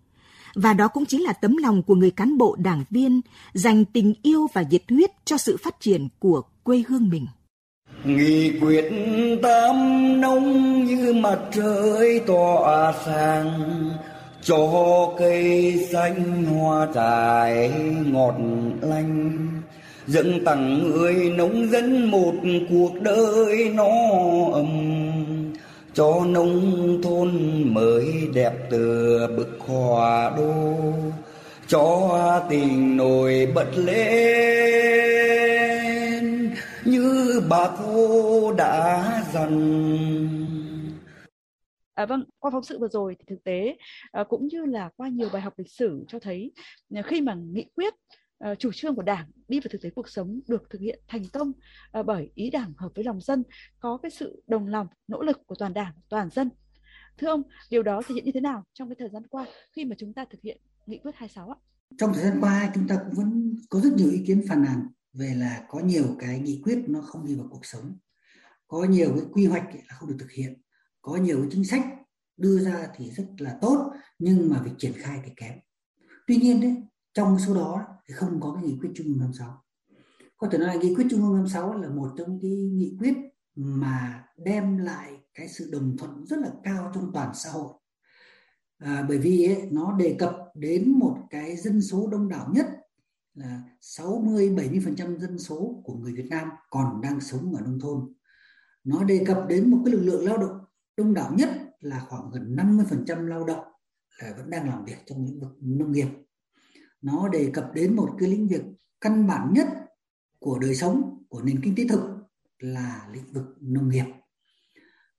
Và 0.55 0.73
đó 0.73 0.87
cũng 0.87 1.05
chính 1.05 1.23
là 1.23 1.33
tấm 1.33 1.57
lòng 1.57 1.83
của 1.83 1.95
người 1.95 2.11
cán 2.11 2.37
bộ 2.37 2.55
đảng 2.59 2.83
viên 2.89 3.21
dành 3.53 3.85
tình 3.85 4.13
yêu 4.21 4.47
và 4.53 4.63
nhiệt 4.69 4.83
huyết 4.89 5.11
cho 5.25 5.37
sự 5.37 5.57
phát 5.63 5.75
triển 5.79 6.07
của 6.19 6.41
quê 6.63 6.83
hương 6.87 7.09
mình. 7.09 7.27
Nghị 8.03 8.59
quyết 8.59 8.91
tam 9.43 9.75
nông 10.21 10.85
như 10.85 11.13
mặt 11.13 11.39
trời 11.53 12.19
tỏa 12.19 12.93
sáng, 13.05 13.89
cho 14.41 15.13
cây 15.19 15.73
xanh 15.91 16.45
hoa 16.45 16.87
trái 16.93 17.71
ngọt 18.05 18.35
lành 18.81 19.47
dâng 20.07 20.45
tặng 20.45 20.91
người 20.91 21.29
nông 21.37 21.67
dân 21.67 22.11
một 22.11 22.33
cuộc 22.69 23.01
đời 23.01 23.69
no 23.75 23.89
ấm 24.53 24.67
cho 25.93 26.25
nông 26.25 27.01
thôn 27.03 27.29
mới 27.73 28.29
đẹp 28.33 28.53
từ 28.71 29.19
bức 29.37 29.57
họa 29.59 30.33
đô 30.37 30.75
cho 31.67 32.45
tình 32.49 32.97
nổi 32.97 33.47
bật 33.55 33.67
lên 33.75 34.23
như 36.85 37.41
bà 37.49 37.75
cô 37.79 38.53
đã 38.57 39.23
dặn. 39.33 39.53
À, 41.93 42.05
vâng, 42.05 42.23
qua 42.39 42.51
phóng 42.51 42.63
sự 42.63 42.79
vừa 42.79 42.87
rồi 42.87 43.15
thì 43.19 43.25
thực 43.27 43.43
tế 43.43 43.75
à, 44.11 44.23
cũng 44.29 44.47
như 44.47 44.65
là 44.65 44.89
qua 44.95 45.07
nhiều 45.07 45.29
bài 45.33 45.41
học 45.41 45.53
lịch 45.57 45.71
sử 45.71 46.03
cho 46.07 46.19
thấy 46.19 46.51
à, 46.95 47.01
khi 47.01 47.21
mà 47.21 47.35
nghị 47.53 47.65
quyết 47.75 47.93
uh, 48.51 48.59
chủ 48.59 48.71
trương 48.73 48.95
của 48.95 49.01
đảng 49.01 49.31
đi 49.47 49.59
vào 49.59 49.67
thực 49.71 49.81
tế 49.81 49.89
cuộc 49.89 50.09
sống 50.09 50.39
được 50.47 50.69
thực 50.69 50.81
hiện 50.81 50.99
thành 51.07 51.23
công 51.33 51.51
uh, 51.99 52.05
bởi 52.05 52.29
ý 52.35 52.49
đảng 52.49 52.73
hợp 52.77 52.91
với 52.95 53.03
lòng 53.03 53.21
dân 53.21 53.43
có 53.79 53.97
cái 53.97 54.11
sự 54.11 54.43
đồng 54.47 54.67
lòng 54.67 54.87
nỗ 55.07 55.21
lực 55.21 55.41
của 55.45 55.55
toàn 55.59 55.73
đảng 55.73 55.93
toàn 56.09 56.29
dân. 56.29 56.49
Thưa 57.17 57.27
ông 57.27 57.43
điều 57.69 57.83
đó 57.83 58.01
thể 58.07 58.15
hiện 58.15 58.25
như 58.25 58.31
thế 58.33 58.41
nào 58.41 58.63
trong 58.73 58.89
cái 58.89 58.95
thời 58.99 59.09
gian 59.09 59.27
qua 59.27 59.45
khi 59.75 59.85
mà 59.85 59.95
chúng 59.99 60.13
ta 60.13 60.25
thực 60.31 60.41
hiện 60.41 60.61
nghị 60.85 60.97
quyết 60.97 61.15
26 61.15 61.49
ạ? 61.49 61.57
Trong 61.97 62.13
thời 62.13 62.23
gian 62.23 62.37
qua 62.41 62.71
chúng 62.75 62.87
ta 62.87 62.97
cũng 63.05 63.13
vẫn 63.13 63.55
có 63.69 63.79
rất 63.79 63.93
nhiều 63.93 64.11
ý 64.11 64.23
kiến 64.27 64.43
phàn 64.47 64.63
nàn 64.63 64.87
về 65.13 65.33
là 65.37 65.65
có 65.69 65.79
nhiều 65.79 66.15
cái 66.19 66.39
nghị 66.39 66.61
quyết 66.63 66.83
nó 66.87 67.01
không 67.01 67.25
đi 67.25 67.35
vào 67.35 67.47
cuộc 67.51 67.65
sống 67.65 67.97
có 68.67 68.83
nhiều 68.83 69.13
cái 69.15 69.25
quy 69.31 69.45
hoạch 69.45 69.75
là 69.75 69.95
không 69.95 70.09
được 70.09 70.15
thực 70.19 70.31
hiện 70.31 70.61
có 71.01 71.15
nhiều 71.15 71.41
cái 71.41 71.47
chính 71.51 71.65
sách 71.65 71.85
đưa 72.37 72.59
ra 72.59 72.87
thì 72.95 73.11
rất 73.11 73.25
là 73.37 73.57
tốt 73.61 73.91
nhưng 74.19 74.49
mà 74.49 74.61
việc 74.61 74.71
triển 74.77 74.93
khai 74.95 75.19
thì 75.25 75.31
kém. 75.35 75.53
Tuy 76.27 76.35
nhiên 76.35 76.61
đấy 76.61 76.75
trong 77.13 77.39
số 77.39 77.53
đó 77.55 77.81
thì 78.07 78.13
không 78.13 78.41
có 78.41 78.53
cái 78.53 78.63
nghị 78.63 78.77
quyết 78.81 78.89
trung 78.95 79.07
ương 79.07 79.19
56 79.19 79.63
có 80.37 80.47
thể 80.51 80.57
nói 80.57 80.67
là 80.67 80.75
nghị 80.75 80.95
quyết 80.95 81.07
trung 81.09 81.21
ương 81.21 81.33
56 81.33 81.73
là 81.73 81.89
một 81.89 82.09
trong 82.17 82.39
cái 82.41 82.51
nghị 82.51 82.97
quyết 82.99 83.13
mà 83.55 84.23
đem 84.37 84.77
lại 84.77 85.13
cái 85.33 85.47
sự 85.47 85.69
đồng 85.71 85.97
thuận 85.97 86.25
rất 86.25 86.39
là 86.39 86.49
cao 86.63 86.91
trong 86.95 87.11
toàn 87.13 87.31
xã 87.33 87.49
hội 87.49 87.73
à, 88.77 89.05
bởi 89.09 89.17
vì 89.17 89.45
ấy, 89.45 89.69
nó 89.71 89.91
đề 89.99 90.15
cập 90.19 90.35
đến 90.55 90.91
một 90.91 91.17
cái 91.29 91.57
dân 91.57 91.81
số 91.81 92.07
đông 92.07 92.29
đảo 92.29 92.49
nhất 92.53 92.67
là 93.33 93.61
60 93.81 94.49
70% 94.49 95.19
dân 95.19 95.39
số 95.39 95.81
của 95.83 95.93
người 95.93 96.13
Việt 96.13 96.27
Nam 96.29 96.49
còn 96.69 97.01
đang 97.01 97.21
sống 97.21 97.53
ở 97.55 97.61
nông 97.61 97.79
thôn. 97.79 98.13
Nó 98.83 99.03
đề 99.03 99.23
cập 99.27 99.45
đến 99.49 99.71
một 99.71 99.81
cái 99.85 99.93
lực 99.93 100.01
lượng 100.03 100.25
lao 100.25 100.37
động 100.37 100.59
đông 100.97 101.13
đảo 101.13 101.33
nhất 101.33 101.49
là 101.79 102.05
khoảng 102.09 102.31
gần 102.31 102.55
50% 102.55 103.27
lao 103.27 103.43
động 103.43 103.65
là 104.21 104.33
vẫn 104.37 104.49
đang 104.49 104.69
làm 104.69 104.85
việc 104.85 104.97
trong 105.05 105.25
lĩnh 105.25 105.39
vực 105.39 105.57
nông 105.61 105.91
nghiệp. 105.91 106.07
Nó 107.03 107.27
đề 107.27 107.49
cập 107.53 107.71
đến 107.73 107.95
một 107.95 108.15
cái 108.19 108.29
lĩnh 108.29 108.47
vực 108.47 108.61
căn 109.01 109.27
bản 109.27 109.53
nhất 109.53 109.67
của 110.39 110.59
đời 110.59 110.75
sống 110.75 111.23
của 111.29 111.41
nền 111.41 111.61
kinh 111.63 111.75
tế 111.77 111.87
thực 111.89 112.01
là 112.59 113.09
lĩnh 113.13 113.33
vực 113.33 113.45
nông 113.61 113.89
nghiệp. 113.89 114.05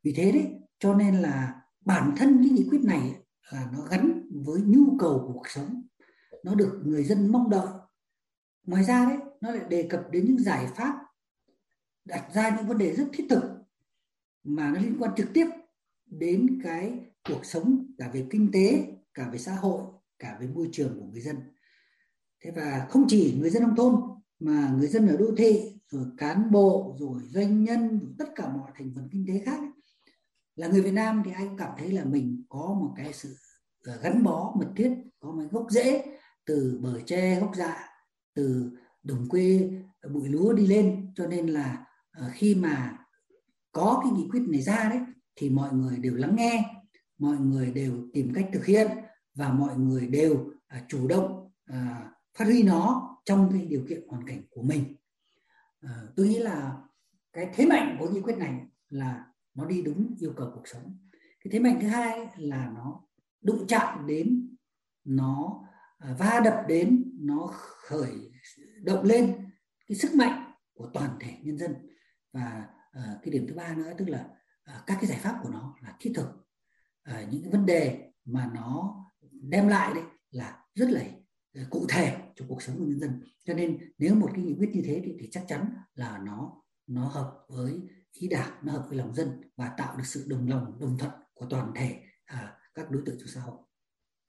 Vì 0.03 0.13
thế 0.17 0.33
đấy, 0.33 0.51
cho 0.79 0.95
nên 0.95 1.15
là 1.15 1.63
bản 1.85 2.15
thân 2.17 2.39
cái 2.43 2.51
nghị 2.51 2.67
quyết 2.71 2.81
này 2.85 3.15
là 3.53 3.71
nó 3.73 3.79
gắn 3.91 4.29
với 4.45 4.61
nhu 4.61 4.99
cầu 4.99 5.25
của 5.27 5.33
cuộc 5.33 5.49
sống, 5.49 5.83
nó 6.45 6.55
được 6.55 6.81
người 6.85 7.05
dân 7.05 7.33
mong 7.33 7.51
đợi. 7.51 7.69
Ngoài 8.67 8.85
ra 8.85 9.05
đấy, 9.05 9.19
nó 9.41 9.51
lại 9.51 9.65
đề 9.69 9.87
cập 9.91 10.11
đến 10.11 10.25
những 10.29 10.39
giải 10.39 10.67
pháp 10.77 10.95
đặt 12.05 12.29
ra 12.35 12.57
những 12.57 12.67
vấn 12.67 12.79
đề 12.79 12.97
rất 12.97 13.09
thiết 13.13 13.27
thực 13.31 13.43
mà 14.45 14.71
nó 14.71 14.81
liên 14.81 14.97
quan 14.99 15.15
trực 15.17 15.29
tiếp 15.35 15.47
đến 16.07 16.61
cái 16.63 17.01
cuộc 17.29 17.45
sống 17.45 17.95
cả 17.99 18.11
về 18.15 18.27
kinh 18.31 18.51
tế 18.53 18.87
cả 19.15 19.29
về 19.33 19.39
xã 19.39 19.55
hội 19.55 19.83
cả 20.19 20.39
về 20.41 20.47
môi 20.47 20.69
trường 20.73 21.01
của 21.01 21.07
người 21.07 21.21
dân 21.21 21.37
thế 22.45 22.51
và 22.51 22.87
không 22.91 23.05
chỉ 23.09 23.37
người 23.41 23.51
dân 23.51 23.63
nông 23.63 23.77
thôn 23.77 23.95
mà 24.41 24.75
người 24.79 24.89
dân 24.89 25.09
ở 25.09 25.17
đô 25.17 25.27
thị 25.37 25.81
rồi 25.91 26.05
cán 26.19 26.51
bộ 26.51 26.97
rồi 26.99 27.23
doanh 27.29 27.65
nhân 27.65 27.99
rồi 27.99 28.11
tất 28.19 28.29
cả 28.35 28.49
mọi 28.49 28.71
thành 28.79 28.93
phần 28.95 29.09
kinh 29.13 29.27
tế 29.29 29.43
khác. 29.45 29.61
Là 30.57 30.69
người 30.69 30.83
Việt 30.83 30.93
Nam 30.93 31.23
thì 31.25 31.31
anh 31.35 31.57
cảm 31.57 31.71
thấy 31.79 31.93
là 31.93 32.05
mình 32.05 32.45
có 32.49 32.77
một 32.81 32.93
cái 32.97 33.13
sự 33.13 33.37
ờ, 33.85 33.97
gắn 34.03 34.23
bó 34.23 34.55
mật 34.59 34.69
thiết 34.77 34.95
có 35.21 35.33
một 35.33 35.45
gốc 35.51 35.67
rễ 35.71 36.05
từ 36.47 36.79
bờ 36.83 37.01
tre 37.07 37.41
gốc 37.41 37.53
dạ 37.57 37.89
từ 38.35 38.71
đồng 39.03 39.29
quê 39.29 39.71
bụi 40.11 40.29
lúa 40.29 40.53
đi 40.53 40.67
lên. 40.67 41.13
Cho 41.15 41.27
nên 41.27 41.47
là 41.47 41.87
ờ, 42.11 42.31
khi 42.35 42.55
mà 42.55 42.99
có 43.73 44.01
cái 44.03 44.13
nghị 44.13 44.29
quyết 44.31 44.43
này 44.49 44.63
ra 44.63 44.89
đấy 44.91 45.01
thì 45.37 45.51
mọi 45.51 45.73
người 45.73 45.99
đều 45.99 46.15
lắng 46.15 46.37
nghe 46.37 46.65
mọi 47.19 47.37
người 47.37 47.71
đều 47.71 47.93
tìm 48.13 48.33
cách 48.35 48.49
thực 48.53 48.67
hiện 48.67 48.89
và 49.35 49.53
mọi 49.53 49.77
người 49.77 50.07
đều 50.07 50.51
à, 50.67 50.85
chủ 50.89 51.09
động 51.09 51.51
à, 51.65 52.11
phát 52.35 52.45
huy 52.45 52.63
nó 52.63 53.11
trong 53.25 53.51
cái 53.53 53.67
điều 53.67 53.85
kiện 53.89 54.09
hoàn 54.09 54.27
cảnh 54.27 54.43
của 54.51 54.63
mình. 54.63 54.97
À, 55.81 56.03
tôi 56.17 56.29
nghĩ 56.29 56.39
là 56.39 56.83
cái 57.33 57.51
thế 57.55 57.67
mạnh 57.67 57.97
của 57.99 58.09
nghị 58.09 58.21
quyết 58.21 58.37
này 58.39 58.67
là 58.89 59.27
nó 59.55 59.65
đi 59.65 59.83
đúng 59.83 60.15
yêu 60.21 60.33
cầu 60.37 60.51
cuộc 60.55 60.69
sống. 60.69 60.99
Cái 61.13 61.51
thế 61.53 61.59
mạnh 61.59 61.79
thứ 61.81 61.89
hai 61.89 62.29
là 62.37 62.73
nó 62.75 63.01
đụng 63.41 63.67
chạm 63.69 64.07
đến 64.07 64.57
nó 65.05 65.65
à, 65.99 66.15
va 66.19 66.41
đập 66.45 66.65
đến 66.69 67.13
nó 67.21 67.51
khởi 67.53 68.33
động 68.83 69.05
lên 69.05 69.51
cái 69.87 69.97
sức 69.97 70.15
mạnh 70.15 70.53
của 70.75 70.91
toàn 70.95 71.11
thể 71.21 71.39
nhân 71.43 71.59
dân. 71.59 71.75
Và 72.33 72.69
uh, 72.99 73.23
cái 73.23 73.33
điểm 73.33 73.47
thứ 73.49 73.55
ba 73.55 73.75
nữa 73.75 73.93
tức 73.99 74.09
là 74.09 74.29
uh, 74.71 74.87
các 74.87 74.99
cái 75.01 75.07
giải 75.07 75.19
pháp 75.19 75.39
của 75.43 75.49
nó 75.49 75.77
là 75.83 75.97
thiết 76.01 76.13
thực. 76.15 76.29
Uh, 77.11 77.33
những 77.33 77.43
cái 77.43 77.53
vấn 77.53 77.67
đề 77.67 78.13
mà 78.25 78.51
nó 78.55 79.01
đem 79.31 79.69
lại 79.69 79.95
đấy 79.95 80.05
là 80.31 80.65
rất 80.75 80.91
là 80.91 81.05
cụ 81.71 81.87
thể 81.89 82.17
cho 82.37 82.45
cuộc 82.49 82.63
sống 82.63 82.79
của 82.79 82.85
nhân 82.85 83.01
dân 83.01 83.11
cho 83.45 83.55
nên 83.55 83.79
nếu 83.99 84.15
một 84.15 84.31
cái 84.35 84.45
nghị 84.45 84.55
quyết 84.59 84.71
như 84.73 84.83
thế 84.85 85.03
thì, 85.05 85.17
thì 85.21 85.29
chắc 85.31 85.45
chắn 85.49 85.67
là 85.95 86.19
nó 86.19 86.63
nó 86.87 87.09
hợp 87.09 87.45
với 87.49 87.81
ý 88.13 88.29
đảng 88.29 88.51
nó 88.63 88.73
hợp 88.73 88.85
với 88.89 88.99
lòng 88.99 89.15
dân 89.15 89.29
và 89.57 89.75
tạo 89.79 89.97
được 89.97 90.07
sự 90.07 90.25
đồng 90.29 90.49
lòng 90.49 90.79
đồng 90.81 90.99
thuận 90.99 91.13
của 91.35 91.47
toàn 91.51 91.73
thể 91.75 92.01
à, 92.25 92.57
các 92.75 92.91
đối 92.91 93.03
tượng 93.07 93.17
trong 93.19 93.29
xã 93.29 93.41
hội 93.41 93.59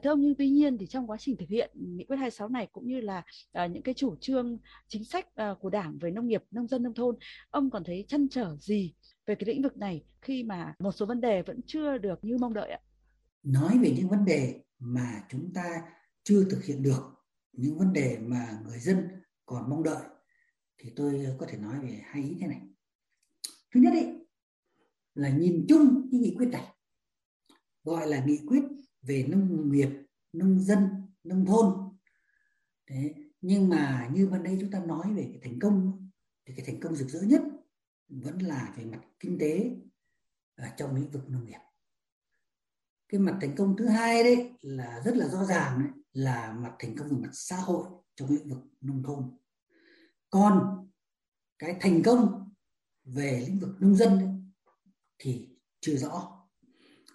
Thưa 0.03 0.10
ông, 0.10 0.22
nhưng 0.22 0.36
tuy 0.36 0.50
nhiên 0.50 0.77
thì 0.77 0.88
trong 0.88 1.08
quá 1.08 1.17
trình 1.20 1.38
thực 1.38 1.50
hiện 1.50 1.72
nghị 1.75 2.03
quyết 2.03 2.17
26 2.17 2.50
này 2.50 2.67
cũng 2.72 2.88
như 2.88 3.01
là 3.01 3.24
uh, 3.63 3.72
những 3.72 3.84
cái 3.84 3.94
chủ 3.94 4.15
trương 4.15 4.58
chính 4.88 5.05
sách 5.05 5.27
uh, 5.27 5.60
của 5.60 5.70
Đảng 5.70 5.98
về 5.98 6.12
nông 6.12 6.27
nghiệp, 6.27 6.44
nông 6.51 6.67
dân, 6.67 6.84
nông 6.84 6.94
thôn, 6.94 7.15
ông 7.50 7.70
còn 7.70 7.84
thấy 7.84 8.05
chăn 8.08 8.29
trở 8.29 8.55
gì 8.60 8.94
về 9.25 9.36
cái 9.36 9.48
lĩnh 9.48 9.62
vực 9.62 9.77
này 9.77 10.03
khi 10.22 10.44
mà 10.44 10.74
một 10.79 10.91
số 10.91 11.05
vấn 11.05 11.22
đề 11.22 11.41
vẫn 11.41 11.60
chưa 11.67 11.98
được 11.98 12.24
như 12.24 12.38
mong 12.38 12.53
đợi 12.53 12.72
ạ? 12.72 12.79
Nói 13.44 13.77
về 13.82 13.94
những 13.98 14.10
vấn 14.10 14.25
đề 14.25 14.62
mà 14.79 15.24
chúng 15.29 15.53
ta 15.53 15.82
chưa 16.24 16.44
thực 16.50 16.63
hiện 16.63 16.84
được, 16.84 17.14
những 17.57 17.77
vấn 17.77 17.93
đề 17.93 18.19
mà 18.19 18.59
người 18.65 18.79
dân 18.79 19.07
còn 19.45 19.69
mong 19.69 19.83
đợi 19.83 20.03
thì 20.77 20.91
tôi 20.95 21.25
có 21.39 21.45
thể 21.50 21.57
nói 21.57 21.79
về 21.79 22.01
hai 22.03 22.24
ý 22.24 22.38
thế 22.39 22.47
này. 22.47 22.62
Thứ 23.74 23.81
nhất 23.81 23.93
ấy, 23.93 24.27
là 25.13 25.29
nhìn 25.29 25.65
chung 25.69 26.07
cái 26.12 26.19
nghị 26.19 26.35
quyết 26.38 26.50
này 26.51 26.75
gọi 27.83 28.07
là 28.07 28.25
nghị 28.25 28.39
quyết 28.47 28.63
về 29.01 29.25
nông 29.27 29.71
nghiệp 29.71 29.89
nông 30.33 30.59
dân 30.59 30.88
nông 31.24 31.45
thôn 31.45 31.85
Thế, 32.88 33.13
nhưng 33.41 33.69
mà 33.69 34.09
như 34.13 34.27
ban 34.27 34.43
nãy 34.43 34.57
chúng 34.62 34.71
ta 34.71 34.79
nói 34.79 35.13
về 35.13 35.29
cái 35.31 35.39
thành 35.43 35.59
công 35.59 36.09
thì 36.45 36.53
cái 36.57 36.65
thành 36.65 36.79
công 36.79 36.95
rực 36.95 37.09
rỡ 37.09 37.21
nhất 37.21 37.41
vẫn 38.07 38.39
là 38.39 38.74
về 38.77 38.85
mặt 38.85 39.01
kinh 39.19 39.38
tế 39.39 39.75
ở 40.55 40.67
trong 40.77 40.95
lĩnh 40.95 41.12
vực 41.12 41.29
nông 41.29 41.45
nghiệp 41.45 41.59
cái 43.09 43.19
mặt 43.19 43.38
thành 43.41 43.55
công 43.55 43.77
thứ 43.77 43.88
hai 43.88 44.24
đấy 44.24 44.53
là 44.62 45.01
rất 45.05 45.15
là 45.15 45.27
rõ 45.27 45.45
ràng 45.45 45.79
đấy, 45.79 46.04
là 46.15 46.51
mặt 46.51 46.75
thành 46.79 46.95
công 46.98 47.10
về 47.10 47.17
mặt 47.17 47.29
xã 47.34 47.55
hội 47.55 47.88
trong 48.15 48.29
lĩnh 48.29 48.50
vực 48.50 48.63
nông 48.81 49.03
thôn. 49.03 49.38
Còn 50.29 50.88
cái 51.60 51.77
thành 51.81 52.03
công 52.05 52.50
về 53.03 53.43
lĩnh 53.48 53.60
vực 53.60 53.69
nông 53.79 53.95
dân 53.95 54.19
ấy, 54.19 54.27
thì 55.17 55.50
chưa 55.79 55.95
rõ. 55.95 56.48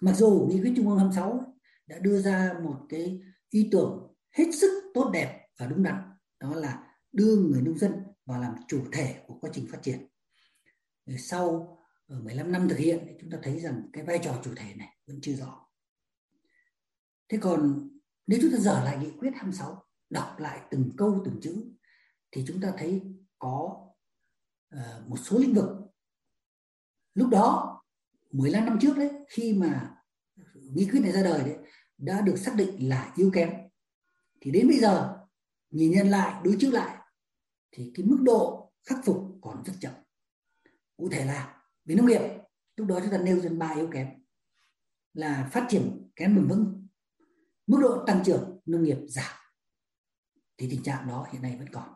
Mặc 0.01 0.13
dù 0.13 0.47
nghị 0.49 0.61
quyết 0.61 0.73
trung 0.75 0.89
ương 0.89 0.97
26 0.97 1.55
đã 1.87 1.99
đưa 1.99 2.21
ra 2.21 2.53
một 2.63 2.85
cái 2.89 3.21
ý 3.49 3.69
tưởng 3.71 4.13
hết 4.31 4.51
sức 4.53 4.91
tốt 4.93 5.09
đẹp 5.13 5.47
và 5.57 5.65
đúng 5.67 5.83
đắn 5.83 6.11
đó 6.39 6.55
là 6.55 6.97
đưa 7.11 7.35
người 7.35 7.61
nông 7.61 7.77
dân 7.77 7.91
vào 8.25 8.41
làm 8.41 8.55
chủ 8.67 8.85
thể 8.91 9.23
của 9.27 9.37
quá 9.41 9.49
trình 9.53 9.67
phát 9.71 9.79
triển. 9.83 10.07
Sau 11.17 11.77
ờ, 12.07 12.19
15 12.19 12.51
năm 12.51 12.69
thực 12.69 12.77
hiện 12.77 13.17
chúng 13.21 13.29
ta 13.29 13.37
thấy 13.43 13.59
rằng 13.59 13.89
cái 13.93 14.03
vai 14.03 14.19
trò 14.23 14.41
chủ 14.43 14.51
thể 14.55 14.75
này 14.75 14.97
vẫn 15.07 15.19
chưa 15.21 15.33
rõ. 15.33 15.65
Thế 17.29 17.37
còn 17.41 17.89
nếu 18.27 18.39
chúng 18.41 18.51
ta 18.51 18.57
dở 18.57 18.81
lại 18.85 18.97
nghị 18.97 19.11
quyết 19.19 19.31
26 19.33 19.85
đọc 20.09 20.35
lại 20.39 20.61
từng 20.71 20.89
câu 20.97 21.21
từng 21.25 21.39
chữ 21.41 21.63
thì 22.31 22.43
chúng 22.47 22.61
ta 22.61 22.73
thấy 22.77 23.01
có 23.39 23.87
uh, 24.75 25.07
một 25.07 25.17
số 25.17 25.37
lĩnh 25.37 25.53
vực. 25.53 25.69
Lúc 27.13 27.29
đó 27.29 27.77
15 28.31 28.65
năm 28.65 28.77
trước 28.81 28.97
đấy 28.97 29.11
khi 29.29 29.53
mà 29.53 29.95
nghị 30.53 30.89
quyết 30.91 30.99
này 30.99 31.11
ra 31.11 31.23
đời 31.23 31.43
đấy 31.43 31.57
đã 31.97 32.21
được 32.21 32.35
xác 32.37 32.55
định 32.55 32.89
là 32.89 33.13
yếu 33.15 33.31
kém. 33.33 33.49
Thì 34.41 34.51
đến 34.51 34.67
bây 34.67 34.79
giờ 34.79 35.17
nhìn 35.69 35.91
nhận 35.91 36.09
lại 36.09 36.41
đối 36.43 36.55
chiếu 36.59 36.71
lại 36.71 36.97
thì 37.71 37.91
cái 37.95 38.05
mức 38.05 38.17
độ 38.21 38.71
khắc 38.83 38.97
phục 39.05 39.37
còn 39.41 39.63
rất 39.65 39.73
chậm. 39.79 39.93
Cụ 40.97 41.09
thể 41.09 41.25
là 41.25 41.61
về 41.85 41.95
nông 41.95 42.05
nghiệp 42.05 42.21
lúc 42.75 42.87
đó 42.87 42.99
chúng 42.99 43.11
ta 43.11 43.17
nêu 43.17 43.39
dân 43.39 43.59
ba 43.59 43.73
yếu 43.75 43.89
kém. 43.91 44.07
Là 45.13 45.49
phát 45.53 45.67
triển 45.69 46.09
kém 46.15 46.35
bền 46.35 46.47
vững 46.47 46.80
mức 47.71 47.79
độ 47.81 48.05
tăng 48.07 48.23
trưởng 48.25 48.59
nông 48.65 48.83
nghiệp 48.83 48.97
giảm. 49.07 49.35
Thì 50.57 50.67
tình 50.71 50.83
trạng 50.83 51.07
đó 51.07 51.27
hiện 51.31 51.41
nay 51.41 51.55
vẫn 51.57 51.69
còn. 51.71 51.89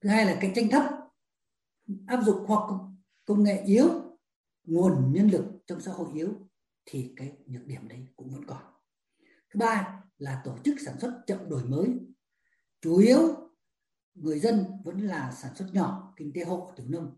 Thứ 0.00 0.08
hai 0.08 0.26
là 0.26 0.38
cạnh 0.40 0.54
tranh 0.54 0.68
thấp, 0.70 0.84
áp 2.06 2.22
dụng 2.24 2.46
khoa 2.46 2.58
công 3.24 3.42
nghệ 3.42 3.62
yếu, 3.66 3.88
nguồn 4.64 5.12
nhân 5.12 5.28
lực 5.28 5.44
trong 5.66 5.80
xã 5.80 5.92
hội 5.92 6.08
yếu, 6.14 6.50
thì 6.84 7.12
cái 7.16 7.36
nhược 7.46 7.66
điểm 7.66 7.88
đấy 7.88 8.08
cũng 8.16 8.30
vẫn 8.34 8.46
còn. 8.46 8.62
Thứ 9.50 9.58
ba 9.58 10.02
là 10.18 10.42
tổ 10.44 10.58
chức 10.64 10.74
sản 10.84 11.00
xuất 11.00 11.22
chậm 11.26 11.48
đổi 11.48 11.64
mới. 11.64 11.88
Chủ 12.80 12.98
yếu 12.98 13.20
người 14.14 14.40
dân 14.40 14.66
vẫn 14.84 15.00
là 15.00 15.32
sản 15.32 15.54
xuất 15.54 15.68
nhỏ, 15.72 16.14
kinh 16.16 16.32
tế 16.34 16.44
hộ, 16.44 16.72
tiểu 16.76 16.86
nông. 16.88 17.16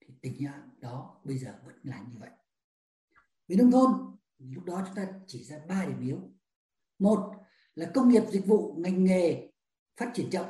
Thì 0.00 0.14
tình 0.22 0.36
trạng 0.44 0.70
đó 0.78 1.20
bây 1.24 1.38
giờ 1.38 1.54
vẫn 1.64 1.74
là 1.82 1.98
như 1.98 2.18
vậy. 2.20 2.30
Về 3.48 3.56
nông 3.56 3.70
thôn, 3.70 4.16
lúc 4.38 4.64
đó 4.64 4.82
chúng 4.86 4.94
ta 4.94 5.08
chỉ 5.26 5.44
ra 5.44 5.58
ba 5.68 5.86
điểm 5.86 6.00
yếu 6.00 6.37
một 6.98 7.34
là 7.74 7.90
công 7.94 8.08
nghiệp 8.08 8.22
dịch 8.30 8.46
vụ, 8.46 8.74
ngành 8.78 9.04
nghề 9.04 9.50
phát 9.96 10.10
triển 10.14 10.30
chậm, 10.30 10.46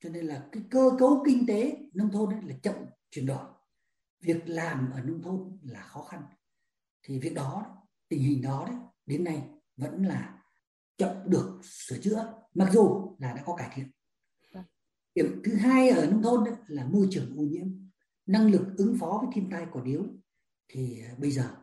cho 0.00 0.10
nên 0.10 0.24
là 0.24 0.48
cái 0.52 0.62
cơ 0.70 0.90
cấu 0.98 1.22
kinh 1.26 1.46
tế 1.46 1.76
nông 1.94 2.10
thôn 2.10 2.34
ấy 2.34 2.42
là 2.42 2.54
chậm 2.62 2.74
chuyển 3.10 3.26
đổi. 3.26 3.44
Việc 4.20 4.42
làm 4.46 4.90
ở 4.90 5.00
nông 5.00 5.22
thôn 5.22 5.58
là 5.62 5.82
khó 5.82 6.02
khăn. 6.02 6.22
Thì 7.02 7.18
việc 7.18 7.34
đó, 7.34 7.66
tình 8.08 8.22
hình 8.22 8.42
đó 8.42 8.64
đấy, 8.68 8.76
đến 9.06 9.24
nay 9.24 9.42
vẫn 9.76 10.06
là 10.06 10.42
chậm 10.96 11.16
được 11.26 11.60
sửa 11.62 11.98
chữa, 11.98 12.32
mặc 12.54 12.68
dù 12.72 13.16
là 13.18 13.32
đã 13.32 13.42
có 13.46 13.56
cải 13.56 13.70
thiện. 13.74 13.86
Điểm 15.14 15.40
thứ 15.44 15.54
hai 15.54 15.88
ở 15.88 16.06
nông 16.06 16.22
thôn 16.22 16.44
đấy 16.44 16.54
là 16.66 16.86
môi 16.86 17.08
trường 17.10 17.36
ô 17.36 17.42
nhiễm, 17.42 17.66
năng 18.26 18.50
lực 18.50 18.74
ứng 18.76 18.96
phó 19.00 19.18
với 19.22 19.30
thiên 19.34 19.50
tai 19.50 19.66
còn 19.72 19.84
yếu. 19.84 20.06
Thì 20.68 21.02
à, 21.02 21.14
bây 21.18 21.30
giờ 21.30 21.56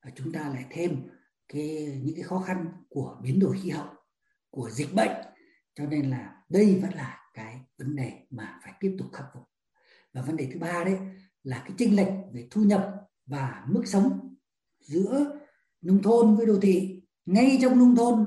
à, 0.00 0.10
chúng 0.14 0.32
ta 0.32 0.48
lại 0.48 0.66
thêm 0.70 1.02
cái, 1.48 2.00
những 2.04 2.14
cái 2.14 2.24
khó 2.24 2.38
khăn 2.38 2.66
của 2.88 3.18
biến 3.22 3.40
đổi 3.40 3.58
khí 3.62 3.70
hậu, 3.70 3.88
của 4.50 4.70
dịch 4.70 4.94
bệnh. 4.94 5.16
Cho 5.74 5.86
nên 5.86 6.10
là 6.10 6.42
đây 6.48 6.78
vẫn 6.82 6.94
là 6.94 7.20
cái 7.34 7.60
vấn 7.78 7.96
đề 7.96 8.12
mà 8.30 8.60
phải 8.62 8.72
tiếp 8.80 8.96
tục 8.98 9.08
khắc 9.12 9.26
phục. 9.34 9.42
Và 10.12 10.22
vấn 10.22 10.36
đề 10.36 10.48
thứ 10.52 10.58
ba 10.60 10.84
đấy 10.84 10.98
là 11.42 11.58
cái 11.58 11.72
chênh 11.78 11.96
lệch 11.96 12.12
về 12.32 12.48
thu 12.50 12.62
nhập 12.62 12.94
và 13.26 13.64
mức 13.68 13.82
sống 13.86 14.36
giữa 14.80 15.40
nông 15.80 16.02
thôn 16.02 16.36
với 16.36 16.46
đô 16.46 16.58
thị, 16.60 17.02
ngay 17.26 17.58
trong 17.62 17.78
nông 17.78 17.96
thôn, 17.96 18.26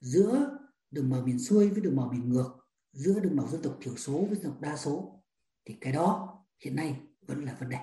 giữa 0.00 0.58
đồng 0.90 1.10
bào 1.10 1.22
miền 1.22 1.38
xuôi 1.38 1.68
với 1.68 1.80
đồng 1.80 1.96
bào 1.96 2.08
miền 2.12 2.28
ngược, 2.28 2.50
giữa 2.92 3.20
đồng 3.20 3.36
bào 3.36 3.48
dân 3.48 3.62
tộc 3.62 3.78
thiểu 3.80 3.96
số 3.96 4.26
với 4.28 4.38
dân 4.38 4.52
tộc 4.52 4.60
đa 4.60 4.76
số. 4.76 5.22
Thì 5.64 5.76
cái 5.80 5.92
đó 5.92 6.38
hiện 6.64 6.76
nay 6.76 7.00
vẫn 7.26 7.44
là 7.44 7.56
vấn 7.60 7.68
đề. 7.68 7.78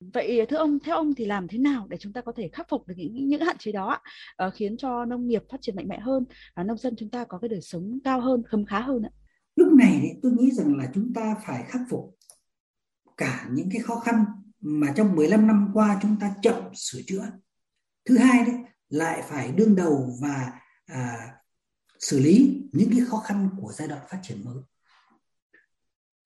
Vậy 0.00 0.46
thưa 0.48 0.56
ông, 0.56 0.78
theo 0.84 0.96
ông 0.96 1.14
thì 1.14 1.24
làm 1.24 1.48
thế 1.48 1.58
nào 1.58 1.86
để 1.90 1.96
chúng 2.00 2.12
ta 2.12 2.20
có 2.20 2.32
thể 2.36 2.48
khắc 2.52 2.68
phục 2.68 2.86
được 2.86 2.94
những 2.96 3.28
những 3.28 3.40
hạn 3.40 3.56
chế 3.58 3.72
đó 3.72 3.98
uh, 4.46 4.54
khiến 4.54 4.76
cho 4.76 5.04
nông 5.04 5.26
nghiệp 5.26 5.42
phát 5.50 5.58
triển 5.60 5.76
mạnh 5.76 5.88
mẽ 5.88 5.98
hơn 5.98 6.24
và 6.54 6.62
nông 6.62 6.78
dân 6.78 6.94
chúng 6.98 7.10
ta 7.10 7.24
có 7.24 7.38
cái 7.38 7.48
đời 7.48 7.60
sống 7.60 7.98
cao 8.04 8.20
hơn, 8.20 8.42
khấm 8.46 8.64
khá 8.64 8.80
hơn 8.80 9.02
ạ? 9.02 9.10
Lúc 9.56 9.72
này 9.72 10.18
tôi 10.22 10.32
nghĩ 10.32 10.50
rằng 10.50 10.76
là 10.76 10.90
chúng 10.94 11.12
ta 11.14 11.36
phải 11.46 11.64
khắc 11.68 11.80
phục 11.90 12.16
cả 13.16 13.48
những 13.52 13.68
cái 13.72 13.82
khó 13.82 14.00
khăn 14.00 14.24
mà 14.60 14.92
trong 14.96 15.16
15 15.16 15.46
năm 15.46 15.70
qua 15.74 15.98
chúng 16.02 16.16
ta 16.20 16.34
chậm 16.42 16.74
sửa 16.74 17.00
chữa. 17.06 17.26
Thứ 18.04 18.18
hai 18.18 18.44
đấy 18.44 18.54
lại 18.88 19.22
phải 19.28 19.52
đương 19.52 19.76
đầu 19.76 20.18
và 20.22 20.60
à, 20.86 21.34
xử 21.98 22.18
lý 22.18 22.62
những 22.72 22.90
cái 22.90 23.00
khó 23.06 23.18
khăn 23.18 23.48
của 23.60 23.72
giai 23.72 23.88
đoạn 23.88 24.00
phát 24.10 24.18
triển 24.22 24.44
mới. 24.44 24.62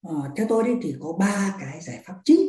À, 0.03 0.13
theo 0.35 0.45
tôi 0.49 0.63
đấy 0.63 0.75
thì 0.81 0.95
có 0.99 1.13
ba 1.19 1.55
cái 1.59 1.81
giải 1.81 2.03
pháp 2.05 2.15
chính, 2.25 2.39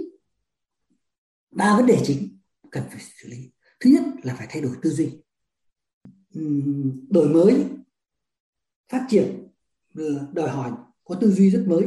ba 1.51 1.77
vấn 1.77 1.87
đề 1.87 1.99
chính 2.05 2.39
cần 2.71 2.85
phải 2.91 3.01
xử 3.01 3.29
lý. 3.29 3.51
Thứ 3.81 3.91
nhất 3.91 4.03
là 4.23 4.35
phải 4.35 4.47
thay 4.51 4.63
đổi 4.63 4.77
tư 4.83 4.91
duy, 4.91 5.23
đổi 7.11 7.29
mới, 7.29 7.67
phát 8.89 9.07
triển 9.09 9.49
đòi 10.33 10.51
hỏi 10.51 10.73
có 11.05 11.15
tư 11.21 11.31
duy 11.31 11.51
rất 11.51 11.65
mới. 11.67 11.87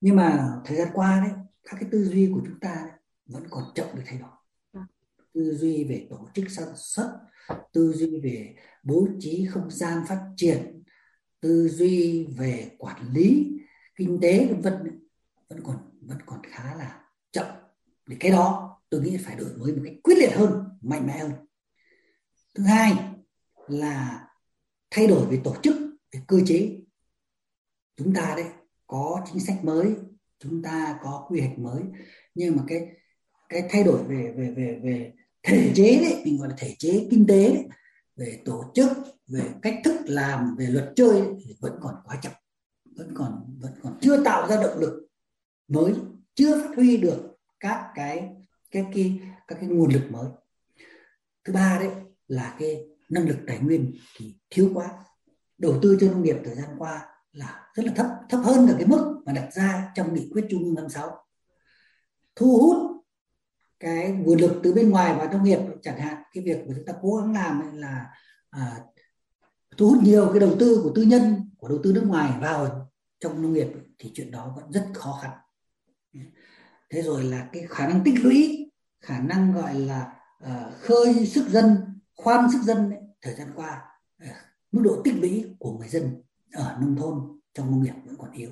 Nhưng 0.00 0.16
mà 0.16 0.60
thời 0.64 0.76
gian 0.76 0.88
qua 0.94 1.20
đấy, 1.20 1.32
các 1.62 1.76
cái 1.80 1.88
tư 1.92 2.04
duy 2.04 2.30
của 2.34 2.40
chúng 2.46 2.60
ta 2.60 2.74
đấy, 2.74 2.98
vẫn 3.26 3.46
còn 3.50 3.64
chậm 3.74 3.86
được 3.94 4.02
thay 4.06 4.18
đổi 4.18 4.30
tư 5.34 5.54
duy 5.54 5.84
về 5.84 6.06
tổ 6.10 6.28
chức 6.34 6.44
sản 6.50 6.68
xuất 6.76 7.18
tư 7.72 7.92
duy 7.92 8.20
về 8.20 8.56
bố 8.82 9.08
trí 9.20 9.46
không 9.46 9.70
gian 9.70 10.04
phát 10.08 10.32
triển 10.36 10.82
tư 11.40 11.68
duy 11.68 12.26
về 12.38 12.70
quản 12.78 13.12
lý 13.12 13.52
kinh 13.96 14.18
tế 14.22 14.46
vân 14.46 14.60
vân 14.60 15.08
vẫn 15.48 15.60
còn 15.64 15.76
vẫn 16.00 16.18
còn 16.26 16.40
khá 16.44 16.74
là 16.74 17.04
chậm 17.32 17.46
thì 18.12 18.18
cái 18.20 18.30
đó 18.30 18.76
tôi 18.90 19.00
nghĩ 19.00 19.16
phải 19.16 19.36
đổi 19.36 19.48
mới 19.56 19.72
một 19.72 19.82
cách 19.84 19.94
quyết 20.02 20.18
liệt 20.18 20.32
hơn 20.32 20.64
mạnh 20.80 21.06
mẽ 21.06 21.18
hơn. 21.18 21.32
Thứ 22.54 22.62
hai 22.64 22.92
là 23.68 24.26
thay 24.90 25.06
đổi 25.06 25.26
về 25.26 25.40
tổ 25.44 25.56
chức 25.62 25.76
về 26.12 26.20
cơ 26.26 26.40
chế. 26.46 26.80
Chúng 27.96 28.14
ta 28.14 28.34
đấy 28.36 28.46
có 28.86 29.24
chính 29.32 29.40
sách 29.40 29.64
mới 29.64 29.94
chúng 30.38 30.62
ta 30.62 30.98
có 31.02 31.26
quy 31.28 31.40
hoạch 31.40 31.58
mới 31.58 31.82
nhưng 32.34 32.56
mà 32.56 32.62
cái 32.66 32.86
cái 33.48 33.68
thay 33.70 33.84
đổi 33.84 34.04
về 34.04 34.34
về 34.36 34.50
về 34.56 34.80
về 34.82 35.12
thể 35.42 35.72
chế 35.74 35.98
đấy 36.02 36.22
mình 36.24 36.38
gọi 36.38 36.48
là 36.48 36.54
thể 36.58 36.74
chế 36.78 37.06
kinh 37.10 37.26
tế 37.26 37.48
đấy 37.48 37.68
về 38.16 38.42
tổ 38.44 38.64
chức 38.74 38.90
về 39.26 39.44
cách 39.62 39.74
thức 39.84 39.96
làm 40.04 40.56
về 40.56 40.66
luật 40.66 40.92
chơi 40.96 41.20
đấy, 41.20 41.34
thì 41.44 41.56
vẫn 41.60 41.72
còn 41.80 41.94
quá 42.04 42.18
chậm 42.22 42.32
vẫn 42.96 43.14
còn 43.14 43.58
vẫn 43.60 43.72
còn 43.82 43.98
chưa 44.00 44.24
tạo 44.24 44.48
ra 44.48 44.62
động 44.62 44.78
lực 44.78 45.08
mới 45.68 45.94
chưa 46.34 46.62
phát 46.62 46.76
huy 46.76 46.96
được 46.96 47.31
các 47.62 47.90
cái 47.94 48.30
cái 48.70 48.86
cái 48.94 49.20
các 49.48 49.58
cái 49.60 49.68
nguồn 49.68 49.92
lực 49.92 50.10
mới. 50.10 50.26
Thứ 51.44 51.52
ba 51.52 51.78
đấy 51.80 51.90
là 52.28 52.56
cái 52.58 52.86
năng 53.10 53.28
lực 53.28 53.38
tài 53.46 53.58
nguyên 53.58 53.94
thì 54.16 54.34
thiếu 54.50 54.70
quá. 54.74 54.88
Đầu 55.58 55.78
tư 55.82 55.98
cho 56.00 56.06
nông 56.06 56.22
nghiệp 56.22 56.36
thời 56.44 56.54
gian 56.54 56.68
qua 56.78 57.06
là 57.32 57.66
rất 57.74 57.86
là 57.86 57.92
thấp 57.96 58.06
thấp 58.28 58.40
hơn 58.44 58.66
cả 58.68 58.74
cái 58.78 58.86
mức 58.86 59.22
mà 59.26 59.32
đặt 59.32 59.48
ra 59.52 59.92
trong 59.94 60.14
nghị 60.14 60.30
quyết 60.32 60.46
trung 60.50 60.64
ương 60.64 60.74
năm 60.74 60.88
sáu. 60.88 61.26
Thu 62.36 62.58
hút 62.60 63.04
cái 63.80 64.10
nguồn 64.10 64.38
lực 64.38 64.60
từ 64.62 64.72
bên 64.72 64.90
ngoài 64.90 65.14
vào 65.14 65.32
nông 65.32 65.44
nghiệp 65.44 65.60
chẳng 65.82 65.98
hạn 65.98 66.22
cái 66.32 66.44
việc 66.44 66.66
mà 66.66 66.74
chúng 66.76 66.84
ta 66.86 66.92
cố 67.02 67.16
gắng 67.16 67.32
làm 67.32 67.76
là 67.76 68.06
à, 68.50 68.80
thu 69.76 69.88
hút 69.88 70.02
nhiều 70.02 70.28
cái 70.30 70.40
đầu 70.40 70.56
tư 70.58 70.80
của 70.82 70.92
tư 70.94 71.02
nhân 71.02 71.50
của 71.58 71.68
đầu 71.68 71.78
tư 71.82 71.92
nước 71.92 72.04
ngoài 72.06 72.38
vào 72.40 72.90
trong 73.20 73.42
nông 73.42 73.52
nghiệp 73.52 73.68
thì 73.98 74.10
chuyện 74.14 74.30
đó 74.30 74.52
vẫn 74.56 74.72
rất 74.72 74.86
khó 74.94 75.18
khăn 75.22 75.30
thế 76.92 77.02
rồi 77.02 77.24
là 77.24 77.48
cái 77.52 77.66
khả 77.68 77.88
năng 77.88 78.04
tích 78.04 78.14
lũy 78.24 78.70
khả 79.00 79.20
năng 79.20 79.52
gọi 79.52 79.74
là 79.74 80.12
uh, 80.44 80.74
khơi 80.80 81.26
sức 81.26 81.48
dân 81.48 81.76
khoan 82.16 82.52
sức 82.52 82.62
dân 82.62 82.90
ấy, 82.90 83.00
thời 83.22 83.34
gian 83.34 83.48
qua 83.54 83.82
uh, 84.24 84.30
mức 84.72 84.80
độ 84.84 85.02
tích 85.04 85.14
lũy 85.20 85.44
của 85.58 85.78
người 85.78 85.88
dân 85.88 86.22
ở 86.52 86.76
nông 86.80 86.96
thôn 86.96 87.40
trong 87.54 87.70
nông 87.70 87.82
nghiệp 87.82 87.94
vẫn 88.04 88.16
còn 88.18 88.32
yếu. 88.32 88.50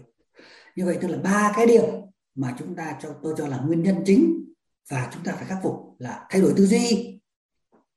Như 0.76 0.84
vậy 0.86 0.98
tức 1.00 1.08
là 1.08 1.18
ba 1.18 1.52
cái 1.56 1.66
điều 1.66 2.12
mà 2.34 2.54
chúng 2.58 2.74
ta 2.76 2.98
cho 3.02 3.14
tôi 3.22 3.34
cho 3.38 3.46
là 3.46 3.58
nguyên 3.58 3.82
nhân 3.82 4.02
chính 4.06 4.44
và 4.90 5.10
chúng 5.12 5.22
ta 5.22 5.32
phải 5.32 5.44
khắc 5.44 5.58
phục 5.62 5.96
là 5.98 6.26
thay 6.30 6.40
đổi 6.40 6.54
tư 6.56 6.66
duy 6.66 7.20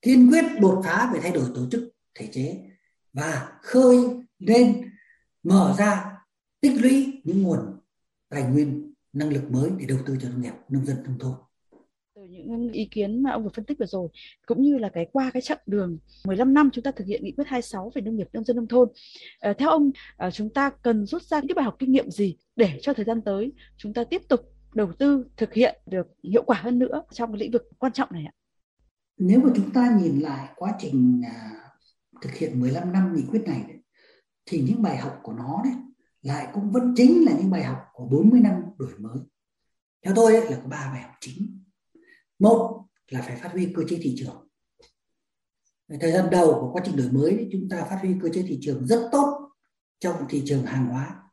kiên 0.01 0.31
quyết 0.31 0.45
đột 0.59 0.81
phá 0.85 1.11
về 1.13 1.19
thay 1.23 1.31
đổi 1.31 1.45
tổ 1.55 1.69
chức 1.71 1.89
thể 2.15 2.29
chế 2.31 2.69
và 3.13 3.51
khơi 3.61 3.97
lên 4.39 4.91
mở 5.43 5.75
ra 5.77 6.17
tích 6.61 6.81
lũy 6.81 7.21
những 7.23 7.43
nguồn 7.43 7.79
tài 8.29 8.43
nguyên 8.43 8.82
năng 9.13 9.29
lực 9.29 9.51
mới 9.51 9.71
để 9.79 9.85
đầu 9.85 9.97
tư 10.05 10.17
cho 10.21 10.29
nông 10.29 10.41
nghiệp 10.41 10.53
nông 10.69 10.85
dân 10.85 10.97
nông 11.03 11.19
thôn 11.19 11.33
từ 12.15 12.21
những 12.29 12.71
ý 12.71 12.85
kiến 12.91 13.23
mà 13.23 13.31
ông 13.31 13.43
vừa 13.43 13.49
phân 13.55 13.65
tích 13.65 13.79
vừa 13.79 13.85
rồi 13.85 14.07
cũng 14.45 14.61
như 14.61 14.77
là 14.77 14.89
cái 14.93 15.07
qua 15.11 15.31
cái 15.33 15.41
chặng 15.41 15.57
đường 15.65 15.97
15 16.25 16.53
năm 16.53 16.69
chúng 16.73 16.83
ta 16.83 16.91
thực 16.91 17.07
hiện 17.07 17.23
nghị 17.23 17.31
quyết 17.31 17.47
26 17.47 17.91
về 17.95 18.01
nông 18.01 18.15
nghiệp 18.15 18.27
nông 18.33 18.43
dân 18.43 18.55
nông 18.55 18.67
thôn 18.67 18.89
à, 19.39 19.53
theo 19.57 19.69
ông 19.69 19.91
à, 20.17 20.31
chúng 20.31 20.49
ta 20.49 20.69
cần 20.69 21.05
rút 21.05 21.23
ra 21.23 21.39
những 21.43 21.55
bài 21.55 21.65
học 21.65 21.75
kinh 21.79 21.91
nghiệm 21.91 22.11
gì 22.11 22.37
để 22.55 22.79
cho 22.81 22.93
thời 22.93 23.05
gian 23.05 23.21
tới 23.21 23.51
chúng 23.77 23.93
ta 23.93 24.03
tiếp 24.03 24.21
tục 24.29 24.39
đầu 24.73 24.91
tư 24.99 25.25
thực 25.37 25.53
hiện 25.53 25.81
được 25.85 26.07
hiệu 26.23 26.43
quả 26.43 26.57
hơn 26.61 26.79
nữa 26.79 27.03
trong 27.11 27.31
cái 27.31 27.39
lĩnh 27.39 27.51
vực 27.51 27.69
quan 27.77 27.93
trọng 27.93 28.09
này 28.11 28.25
ạ? 28.25 28.33
Nếu 29.17 29.39
mà 29.39 29.49
chúng 29.55 29.71
ta 29.71 29.97
nhìn 30.01 30.19
lại 30.19 30.49
quá 30.55 30.73
trình 30.79 31.21
à, 31.25 31.51
thực 32.21 32.33
hiện 32.33 32.59
15 32.59 32.91
năm 32.91 33.15
nghị 33.15 33.23
quyết 33.31 33.41
này 33.45 33.61
thì 34.45 34.61
những 34.61 34.81
bài 34.81 34.97
học 34.97 35.19
của 35.23 35.33
nó 35.33 35.61
đấy 35.63 35.73
lại 36.23 36.47
cũng 36.53 36.71
vẫn 36.71 36.93
chính 36.97 37.25
là 37.25 37.31
những 37.37 37.49
bài 37.49 37.63
học 37.63 37.77
của 37.93 38.05
40 38.05 38.39
năm 38.39 38.61
đổi 38.77 38.93
mới. 38.99 39.17
Theo 40.05 40.13
tôi 40.15 40.35
ấy, 40.35 40.51
là 40.51 40.59
có 40.63 40.67
ba 40.67 40.89
bài 40.93 41.01
học 41.01 41.11
chính. 41.19 41.63
Một 42.39 42.85
là 43.07 43.21
phải 43.21 43.35
phát 43.35 43.51
huy 43.51 43.73
cơ 43.75 43.83
chế 43.89 43.99
thị 44.01 44.15
trường. 44.17 44.47
Thời 46.01 46.11
gian 46.11 46.29
đầu 46.31 46.53
của 46.61 46.69
quá 46.73 46.81
trình 46.85 46.95
đổi 46.95 47.11
mới 47.11 47.49
chúng 47.51 47.69
ta 47.69 47.85
phát 47.89 47.97
huy 48.01 48.15
cơ 48.21 48.29
chế 48.33 48.43
thị 48.47 48.59
trường 48.61 48.87
rất 48.87 49.09
tốt 49.11 49.49
trong 49.99 50.15
thị 50.29 50.43
trường 50.45 50.65
hàng 50.65 50.85
hóa. 50.85 51.23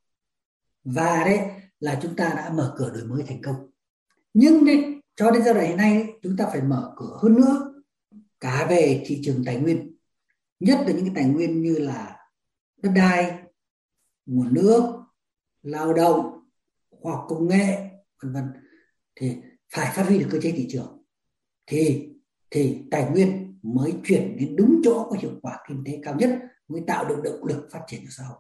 Và 0.85 1.24
đấy 1.24 1.50
là 1.81 1.98
chúng 2.03 2.16
ta 2.16 2.33
đã 2.37 2.53
mở 2.55 2.74
cửa 2.79 2.90
đổi 2.94 3.05
mới 3.05 3.22
thành 3.22 3.42
công 3.42 3.70
nhưng 4.35 4.64
đấy, 4.64 5.00
cho 5.16 5.31
đến 5.31 5.42
giai 5.44 5.55
đoạn 5.55 5.66
hiện 5.66 5.76
nay 5.76 6.07
chúng 6.22 6.37
ta 6.37 6.46
phải 6.46 6.62
mở 6.62 6.92
cửa 6.96 7.18
hơn 7.22 7.35
nữa 7.35 7.83
cả 8.40 8.66
về 8.70 9.05
thị 9.07 9.20
trường 9.24 9.44
tài 9.44 9.57
nguyên 9.57 9.96
nhất 10.61 10.79
là 10.87 10.92
những 10.92 11.05
cái 11.05 11.12
tài 11.14 11.24
nguyên 11.24 11.62
như 11.62 11.79
là 11.79 12.16
đất 12.83 12.92
đai 12.94 13.39
nguồn 14.30 14.54
nước, 14.54 14.82
lao 15.62 15.94
động, 15.94 16.48
khoa 16.90 17.12
học 17.12 17.26
công 17.28 17.48
nghệ, 17.48 17.90
vân 18.22 18.32
vân. 18.32 18.44
Thì 19.14 19.36
phải 19.74 19.92
phát 19.94 20.06
huy 20.08 20.18
được 20.18 20.28
cơ 20.30 20.38
chế 20.42 20.52
thị 20.52 20.66
trường. 20.70 21.02
Thì 21.66 22.08
thì 22.50 22.82
tài 22.90 23.10
nguyên 23.10 23.58
mới 23.62 23.94
chuyển 24.04 24.36
đến 24.36 24.56
đúng 24.56 24.80
chỗ 24.84 25.06
có 25.10 25.16
hiệu 25.20 25.30
quả 25.42 25.58
kinh 25.68 25.82
tế 25.86 26.00
cao 26.02 26.14
nhất 26.14 26.38
mới 26.68 26.82
tạo 26.86 27.04
được 27.04 27.20
động 27.24 27.44
lực 27.44 27.68
phát 27.72 27.80
triển 27.86 28.00
cho 28.04 28.10
xã 28.10 28.24
hội. 28.24 28.38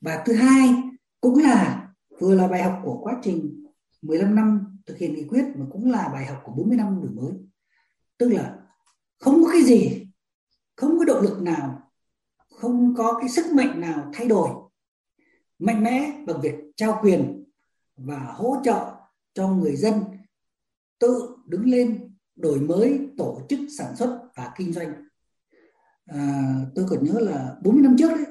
Và 0.00 0.22
thứ 0.26 0.32
hai 0.32 0.74
cũng 1.20 1.38
là 1.38 1.88
vừa 2.20 2.34
là 2.34 2.48
bài 2.48 2.62
học 2.62 2.80
của 2.84 3.00
quá 3.02 3.20
trình 3.22 3.64
15 4.02 4.34
năm 4.34 4.78
thực 4.86 4.98
hiện 4.98 5.14
nghị 5.14 5.24
quyết 5.28 5.44
mà 5.56 5.66
cũng 5.70 5.90
là 5.90 6.08
bài 6.12 6.26
học 6.26 6.42
của 6.44 6.52
40 6.52 6.76
năm 6.76 7.00
đổi 7.02 7.10
mới. 7.10 7.32
Tức 8.18 8.28
là 8.28 8.58
không 9.18 9.44
có 9.44 9.50
cái 9.52 9.62
gì, 9.62 10.06
không 10.76 10.98
có 10.98 11.04
động 11.04 11.22
lực 11.22 11.42
nào, 11.42 11.90
không 12.50 12.94
có 12.96 13.18
cái 13.20 13.28
sức 13.28 13.52
mạnh 13.54 13.80
nào 13.80 14.10
thay 14.12 14.28
đổi 14.28 14.48
mạnh 15.62 15.84
mẽ 15.84 16.24
bằng 16.26 16.40
việc 16.40 16.54
trao 16.76 16.98
quyền 17.02 17.44
và 17.96 18.18
hỗ 18.18 18.56
trợ 18.64 18.94
cho 19.34 19.48
người 19.48 19.76
dân 19.76 20.04
tự 20.98 21.36
đứng 21.46 21.64
lên 21.64 22.16
đổi 22.36 22.60
mới 22.60 23.08
tổ 23.16 23.40
chức 23.48 23.60
sản 23.78 23.96
xuất 23.96 24.20
và 24.34 24.52
kinh 24.56 24.72
doanh. 24.72 24.94
À, 26.06 26.54
tôi 26.74 26.86
còn 26.90 27.04
nhớ 27.04 27.20
là 27.20 27.56
40 27.62 27.82
năm 27.82 27.96
trước 27.98 28.08
đấy, 28.08 28.26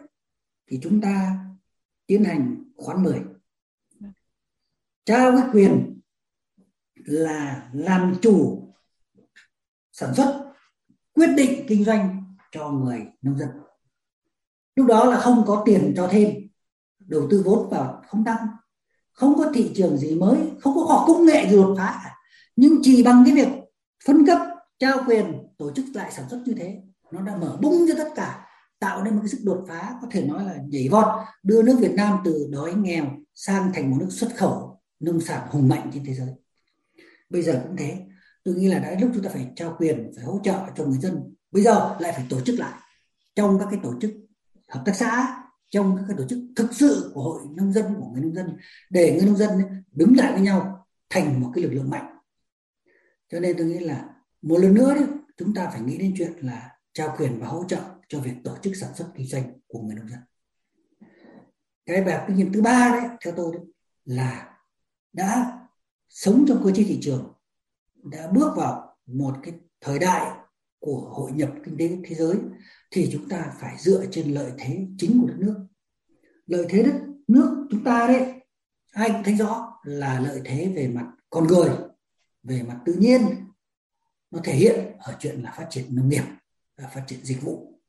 thì 0.68 0.80
chúng 0.84 1.02
ta 1.02 1.38
tiến 2.06 2.24
hành 2.24 2.64
khoán 2.76 3.04
10 3.04 3.22
trao 5.06 5.32
cái 5.38 5.50
quyền 5.54 6.02
là 6.96 7.70
làm 7.74 8.16
chủ 8.22 8.68
sản 9.92 10.14
xuất 10.16 10.54
quyết 11.14 11.30
định 11.38 11.66
kinh 11.68 11.84
doanh 11.84 12.36
cho 12.52 12.70
người 12.70 13.06
nông 13.22 13.38
dân. 13.38 13.50
Lúc 14.76 14.88
đó 14.88 15.06
là 15.06 15.20
không 15.20 15.44
có 15.48 15.64
tiền 15.66 15.94
cho 15.98 16.08
thêm 16.12 16.51
đầu 17.12 17.28
tư 17.30 17.42
vốn 17.46 17.70
vào 17.70 18.02
không 18.08 18.26
tăng, 18.26 18.48
không 19.14 19.38
có 19.38 19.52
thị 19.54 19.72
trường 19.76 19.98
gì 19.98 20.16
mới, 20.16 20.38
không 20.60 20.76
có 20.76 20.86
khoa 20.86 21.08
công 21.08 21.26
nghệ 21.26 21.48
gì 21.50 21.56
đột 21.56 21.76
phá 21.78 22.12
nhưng 22.56 22.80
chỉ 22.82 23.04
bằng 23.04 23.24
cái 23.26 23.36
việc 23.36 23.48
phân 24.06 24.26
cấp, 24.26 24.40
trao 24.80 25.04
quyền, 25.08 25.48
tổ 25.58 25.72
chức 25.72 25.86
lại 25.94 26.12
sản 26.12 26.26
xuất 26.30 26.42
như 26.46 26.54
thế, 26.54 26.82
nó 27.12 27.22
đã 27.22 27.36
mở 27.36 27.58
bung 27.62 27.86
cho 27.88 27.94
tất 27.98 28.10
cả, 28.16 28.48
tạo 28.80 29.04
nên 29.04 29.14
một 29.14 29.20
cái 29.22 29.30
sức 29.30 29.40
đột 29.44 29.66
phá 29.68 29.96
có 30.02 30.08
thể 30.12 30.26
nói 30.26 30.46
là 30.46 30.56
nhảy 30.68 30.90
vọt, 30.90 31.06
đưa 31.44 31.64
nước 31.64 31.76
Việt 31.80 31.94
Nam 31.94 32.20
từ 32.26 32.48
đói 32.52 32.74
nghèo 32.74 33.06
sang 33.36 33.72
thành 33.74 33.92
một 33.92 33.98
nước 34.00 34.10
xuất 34.10 34.36
khẩu 34.36 34.82
nông 35.00 35.22
sản 35.22 35.48
hùng 35.50 35.70
mạnh 35.70 35.92
trên 35.94 36.06
thế 36.06 36.14
giới. 36.14 36.30
Bây 37.30 37.42
giờ 37.42 37.62
cũng 37.68 37.78
thế, 37.78 37.98
tôi 38.44 38.56
nghĩ 38.56 38.68
là 38.68 38.80
đã 38.80 38.96
lúc 39.02 39.12
chúng 39.14 39.24
ta 39.24 39.30
phải 39.30 39.52
trao 39.56 39.76
quyền, 39.80 40.12
phải 40.16 40.26
hỗ 40.26 40.40
trợ 40.44 40.60
cho 40.76 40.86
người 40.86 41.00
dân. 41.00 41.36
Bây 41.52 41.64
giờ 41.64 41.96
lại 42.00 42.12
phải 42.12 42.26
tổ 42.30 42.42
chức 42.42 42.60
lại 42.60 42.74
trong 43.36 43.60
các 43.60 43.68
cái 43.72 43.80
tổ 43.84 43.94
chức 44.02 44.12
hợp 44.70 44.82
tác 44.86 44.96
xã 44.96 45.41
trong 45.72 45.98
các 46.08 46.18
tổ 46.18 46.24
chức 46.28 46.40
thực 46.56 46.74
sự 46.74 47.12
của 47.14 47.24
hội 47.24 47.42
nông 47.56 47.74
dân, 47.74 47.96
của 48.00 48.08
người 48.08 48.22
nông 48.22 48.34
dân, 48.34 48.58
để 48.90 49.16
người 49.16 49.26
nông 49.26 49.38
dân 49.38 49.50
đứng 49.92 50.16
lại 50.18 50.32
với 50.34 50.42
nhau, 50.42 50.88
thành 51.10 51.42
một 51.42 51.52
cái 51.56 51.64
lực 51.64 51.74
lượng 51.74 51.90
mạnh. 51.90 52.18
Cho 53.30 53.40
nên 53.40 53.58
tôi 53.58 53.68
nghĩ 53.68 53.80
là 53.80 54.10
một 54.42 54.58
lần 54.58 54.74
nữa 54.74 54.94
đấy, 54.96 55.06
chúng 55.38 55.54
ta 55.54 55.70
phải 55.70 55.82
nghĩ 55.82 55.98
đến 55.98 56.14
chuyện 56.18 56.34
là 56.42 56.70
trao 56.94 57.16
quyền 57.18 57.40
và 57.40 57.48
hỗ 57.48 57.64
trợ 57.68 57.82
cho 58.08 58.20
việc 58.20 58.34
tổ 58.44 58.58
chức 58.62 58.76
sản 58.76 58.96
xuất 58.96 59.08
kinh 59.16 59.28
doanh 59.28 59.60
của 59.68 59.82
người 59.82 59.96
nông 59.96 60.10
dân. 60.10 60.20
Cái 61.86 62.04
bài 62.04 62.16
học 62.16 62.24
kinh 62.28 62.38
nghiệm 62.38 62.54
thứ 62.54 62.62
ba 62.62 62.90
đấy, 62.92 63.18
theo 63.26 63.34
tôi 63.38 63.56
đấy, 63.56 63.66
là 64.06 64.58
đã 65.14 65.60
sống 66.10 66.46
trong 66.48 66.62
cơ 66.64 66.72
chế 66.72 66.84
thị 66.84 67.00
trường, 67.02 67.34
đã 68.04 68.28
bước 68.28 68.54
vào 68.56 68.98
một 69.06 69.36
cái 69.44 69.54
thời 69.82 70.00
đại 70.00 70.41
của 70.82 71.10
hội 71.14 71.32
nhập 71.32 71.50
kinh 71.66 71.78
tế 71.78 71.98
thế 72.06 72.16
giới 72.16 72.36
thì 72.92 73.10
chúng 73.12 73.30
ta 73.30 73.54
phải 73.60 73.76
dựa 73.80 74.06
trên 74.12 74.34
lợi 74.34 74.52
thế 74.58 74.88
chính 74.98 75.22
của 75.22 75.28
đất 75.28 75.36
nước. 75.40 75.68
Lợi 76.46 76.66
thế 76.70 76.84
đất 76.84 76.94
nước 77.28 77.68
chúng 77.72 77.84
ta 77.84 78.08
đấy 78.08 78.34
ai 78.92 79.10
cũng 79.10 79.24
thấy 79.24 79.36
rõ 79.36 79.80
là 79.84 80.20
lợi 80.20 80.42
thế 80.46 80.72
về 80.76 80.88
mặt 80.88 81.06
con 81.30 81.48
người 81.48 81.70
về 82.44 82.64
mặt 82.64 82.80
tự 82.86 82.94
nhiên 82.94 83.22
nó 84.32 84.40
thể 84.44 84.54
hiện 84.54 84.96
ở 85.00 85.18
chuyện 85.20 85.42
là 85.42 85.54
phát 85.58 85.68
triển 85.70 85.96
nông 85.96 86.10
nghiệp 86.10 86.24
và 86.78 86.88
phát 86.88 87.04
triển 87.08 87.20
dịch 87.24 87.42
vụ. 87.42 87.80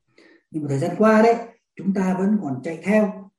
Nhưng 0.50 0.62
mà 0.62 0.68
thời 0.68 0.78
gian 0.78 0.94
qua 0.98 1.22
đấy 1.22 1.36
chúng 1.76 1.94
ta 1.94 2.16
vẫn 2.18 2.38
còn 2.42 2.60
chạy 2.64 2.80
theo 2.82 3.30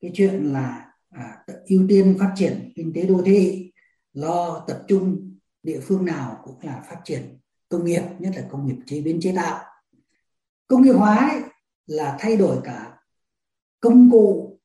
cái 0.00 0.10
chuyện 0.14 0.52
là 0.52 0.92
à, 1.10 1.44
ưu 1.66 1.86
tiên 1.88 2.16
phát 2.18 2.32
triển 2.36 2.72
kinh 2.74 2.92
tế 2.94 3.02
đô 3.02 3.22
thị 3.24 3.72
lo 4.12 4.64
tập 4.68 4.84
trung 4.88 5.34
địa 5.62 5.80
phương 5.82 6.04
nào 6.04 6.40
cũng 6.44 6.60
là 6.62 6.84
phát 6.88 7.00
triển 7.04 7.38
công 7.68 7.84
nghiệp, 7.84 8.02
nhất 8.18 8.32
là 8.36 8.42
công 8.50 8.66
nghiệp 8.66 8.76
chế 8.86 9.00
biến 9.00 9.20
chế 9.22 9.32
tạo. 9.36 9.64
Công 10.66 10.82
nghiệp 10.82 10.92
hóa 10.92 11.16
ấy 11.16 11.40
là 11.86 12.16
thay 12.20 12.36
đổi 12.36 12.60
cả 12.64 12.98
công 13.80 14.10
cụ, 14.10 14.58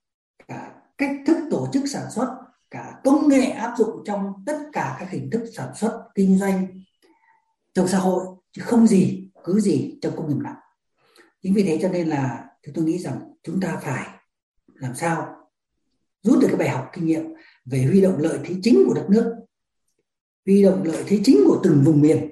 cả 0.48 0.82
cách 0.98 1.16
thức 1.26 1.38
tổ 1.52 1.68
chức 1.74 1.84
sản 1.88 2.12
xuất, 2.12 2.38
cả 2.72 3.02
công 3.04 3.28
nghệ 3.28 3.46
áp 3.46 3.76
dụng 3.78 4.04
trong 4.06 4.34
tất 4.46 4.58
cả 4.74 4.96
các 5.00 5.10
hình 5.10 5.30
thức 5.32 5.44
sản 5.56 5.76
xuất, 5.76 6.08
kinh 6.16 6.38
doanh 6.38 6.68
trong 7.74 7.88
xã 7.88 7.98
hội, 7.98 8.26
chứ 8.52 8.62
không 8.66 8.88
gì, 8.88 9.30
cứ 9.44 9.60
gì 9.60 10.00
trong 10.02 10.16
công 10.16 10.30
nghiệp 10.30 10.44
nặng 10.44 10.56
chính 11.42 11.54
vì 11.54 11.64
thế 11.64 11.80
cho 11.82 11.90
nên 11.90 12.08
là 12.08 12.50
tôi 12.74 12.86
nghĩ 12.86 12.98
rằng 12.98 13.34
chúng 13.44 13.60
ta 13.60 13.80
phải 13.84 14.08
làm 14.74 14.96
sao 14.96 15.36
rút 16.22 16.40
được 16.42 16.48
cái 16.48 16.58
bài 16.58 16.70
học 16.70 16.90
kinh 16.94 17.06
nghiệm 17.06 17.34
về 17.66 17.84
huy 17.84 18.02
động 18.02 18.18
lợi 18.18 18.40
thế 18.44 18.56
chính 18.64 18.84
của 18.88 18.94
đất 18.94 19.06
nước, 19.10 19.36
huy 20.46 20.64
động 20.64 20.84
lợi 20.84 21.04
thế 21.08 21.20
chính 21.24 21.44
của 21.46 21.60
từng 21.64 21.82
vùng 21.86 22.02
miền 22.02 22.31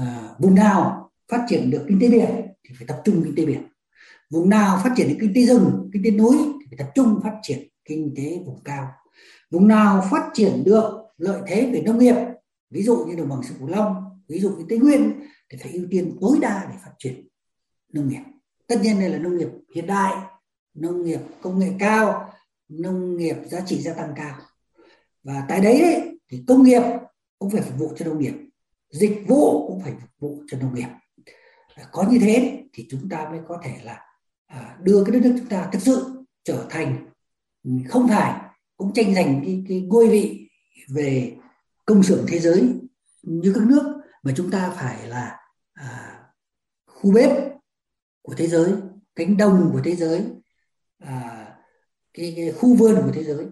à, 0.00 0.34
vùng 0.38 0.54
nào 0.54 1.10
phát 1.28 1.46
triển 1.48 1.70
được 1.70 1.84
kinh 1.88 1.98
tế 2.00 2.08
biển 2.08 2.30
thì 2.64 2.74
phải 2.78 2.86
tập 2.86 3.02
trung 3.04 3.22
kinh 3.24 3.34
tế 3.36 3.46
biển. 3.46 3.62
Vùng 4.30 4.48
nào 4.48 4.80
phát 4.84 4.92
triển 4.96 5.08
được 5.08 5.16
kinh 5.20 5.32
tế 5.34 5.42
rừng 5.42 5.90
kinh 5.92 6.02
tế 6.04 6.10
núi 6.10 6.36
thì 6.60 6.66
phải 6.70 6.78
tập 6.78 6.92
trung 6.94 7.20
phát 7.22 7.38
triển 7.42 7.68
kinh 7.84 8.14
tế 8.16 8.42
vùng 8.46 8.60
cao. 8.64 8.88
Vùng 9.50 9.68
nào 9.68 10.08
phát 10.10 10.30
triển 10.34 10.62
được 10.64 10.92
lợi 11.18 11.42
thế 11.46 11.70
về 11.72 11.82
nông 11.82 11.98
nghiệp 11.98 12.16
ví 12.70 12.82
dụ 12.82 12.96
như 12.96 13.16
đồng 13.16 13.28
bằng 13.28 13.42
sông 13.42 13.58
cửu 13.58 13.68
long 13.68 14.20
ví 14.28 14.40
dụ 14.40 14.50
như 14.50 14.64
tây 14.68 14.78
nguyên 14.78 15.20
thì 15.50 15.58
phải 15.62 15.72
ưu 15.72 15.86
tiên 15.90 16.16
tối 16.20 16.38
đa 16.40 16.66
để 16.70 16.76
phát 16.84 16.92
triển 16.98 17.28
nông 17.92 18.08
nghiệp. 18.08 18.22
Tất 18.66 18.76
nhiên 18.82 19.00
đây 19.00 19.08
là 19.08 19.18
nông 19.18 19.36
nghiệp 19.36 19.48
hiện 19.74 19.86
đại 19.86 20.14
nông 20.74 21.04
nghiệp 21.04 21.20
công 21.42 21.58
nghệ 21.58 21.72
cao 21.78 22.32
nông 22.68 23.16
nghiệp 23.16 23.36
giá 23.46 23.60
trị 23.60 23.80
gia 23.80 23.94
tăng 23.94 24.12
cao. 24.16 24.36
Và 25.22 25.44
tại 25.48 25.60
đấy, 25.60 25.80
đấy 25.80 26.18
thì 26.28 26.44
công 26.46 26.62
nghiệp 26.62 26.82
cũng 27.38 27.50
phải 27.50 27.62
phục 27.62 27.78
vụ 27.78 27.92
cho 27.96 28.04
nông 28.04 28.18
nghiệp 28.18 28.34
dịch 28.90 29.24
vụ 29.28 29.68
cũng 29.68 29.80
phải 29.82 29.92
phục 30.00 30.10
vụ 30.18 30.42
cho 30.46 30.58
nông 30.58 30.74
nghiệp. 30.74 30.88
Có 31.92 32.06
như 32.10 32.18
thế 32.18 32.64
thì 32.72 32.86
chúng 32.90 33.08
ta 33.08 33.28
mới 33.30 33.40
có 33.48 33.60
thể 33.64 33.80
là 33.82 34.06
à, 34.46 34.78
đưa 34.82 35.04
cái 35.04 35.12
đất 35.12 35.20
nước 35.22 35.34
chúng 35.38 35.48
ta 35.48 35.68
thực 35.72 35.82
sự 35.82 36.24
trở 36.44 36.66
thành 36.70 37.06
ừ, 37.64 37.70
không 37.88 38.08
phải 38.08 38.40
cũng 38.76 38.92
tranh 38.94 39.14
giành 39.14 39.42
cái, 39.44 39.64
cái 39.68 39.80
ngôi 39.80 40.08
vị 40.08 40.48
về 40.88 41.36
công 41.84 42.02
xưởng 42.02 42.24
thế 42.28 42.38
giới 42.38 42.72
như 43.22 43.52
các 43.54 43.64
nước 43.64 44.00
mà 44.22 44.32
chúng 44.36 44.50
ta 44.50 44.70
phải 44.76 45.06
là 45.06 45.38
à, 45.72 46.20
khu 46.86 47.12
bếp 47.12 47.30
của 48.22 48.34
thế 48.34 48.46
giới 48.46 48.72
cánh 49.14 49.36
đồng 49.36 49.70
của 49.72 49.80
thế 49.84 49.96
giới 49.96 50.26
à, 50.98 51.46
cái, 52.14 52.32
cái 52.36 52.52
khu 52.52 52.74
vườn 52.74 53.02
của 53.04 53.12
thế 53.14 53.24
giới. 53.24 53.46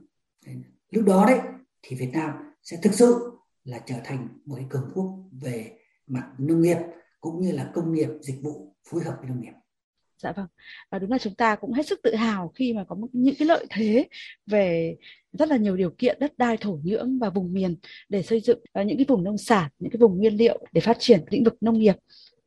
Lúc 0.90 1.04
đó 1.04 1.24
đấy 1.26 1.40
thì 1.82 1.96
Việt 1.96 2.10
Nam 2.12 2.30
sẽ 2.62 2.76
thực 2.82 2.94
sự 2.94 3.37
là 3.68 3.78
trở 3.86 3.94
thành 4.04 4.28
một 4.46 4.56
cái 4.56 4.66
cường 4.70 4.90
quốc 4.94 5.06
về 5.42 5.78
mặt 6.06 6.30
nông 6.38 6.62
nghiệp 6.62 6.78
cũng 7.20 7.40
như 7.40 7.52
là 7.52 7.70
công 7.74 7.92
nghiệp 7.92 8.08
dịch 8.20 8.42
vụ 8.42 8.74
phối 8.90 9.04
hợp 9.04 9.16
với 9.20 9.28
nông 9.28 9.40
nghiệp 9.40 9.52
Dạ 10.22 10.32
vâng, 10.32 10.46
và 10.90 10.98
đúng 10.98 11.10
là 11.10 11.18
chúng 11.18 11.34
ta 11.34 11.56
cũng 11.56 11.72
hết 11.72 11.86
sức 11.86 12.00
tự 12.02 12.14
hào 12.14 12.52
khi 12.54 12.72
mà 12.72 12.84
có 12.84 12.96
những 13.12 13.34
cái 13.38 13.48
lợi 13.48 13.66
thế 13.70 14.08
về 14.46 14.96
rất 15.32 15.48
là 15.48 15.56
nhiều 15.56 15.76
điều 15.76 15.90
kiện 15.90 16.18
đất 16.20 16.38
đai 16.38 16.56
thổ 16.56 16.78
nhưỡng 16.82 17.18
và 17.18 17.30
vùng 17.30 17.52
miền 17.52 17.76
để 18.08 18.22
xây 18.22 18.40
dựng 18.40 18.58
à, 18.72 18.82
những 18.82 18.96
cái 18.96 19.06
vùng 19.08 19.24
nông 19.24 19.38
sản, 19.38 19.70
những 19.78 19.90
cái 19.90 19.98
vùng 19.98 20.18
nguyên 20.18 20.36
liệu 20.36 20.66
để 20.72 20.80
phát 20.80 20.96
triển 21.00 21.24
lĩnh 21.30 21.44
vực 21.44 21.56
nông 21.60 21.78
nghiệp. 21.78 21.96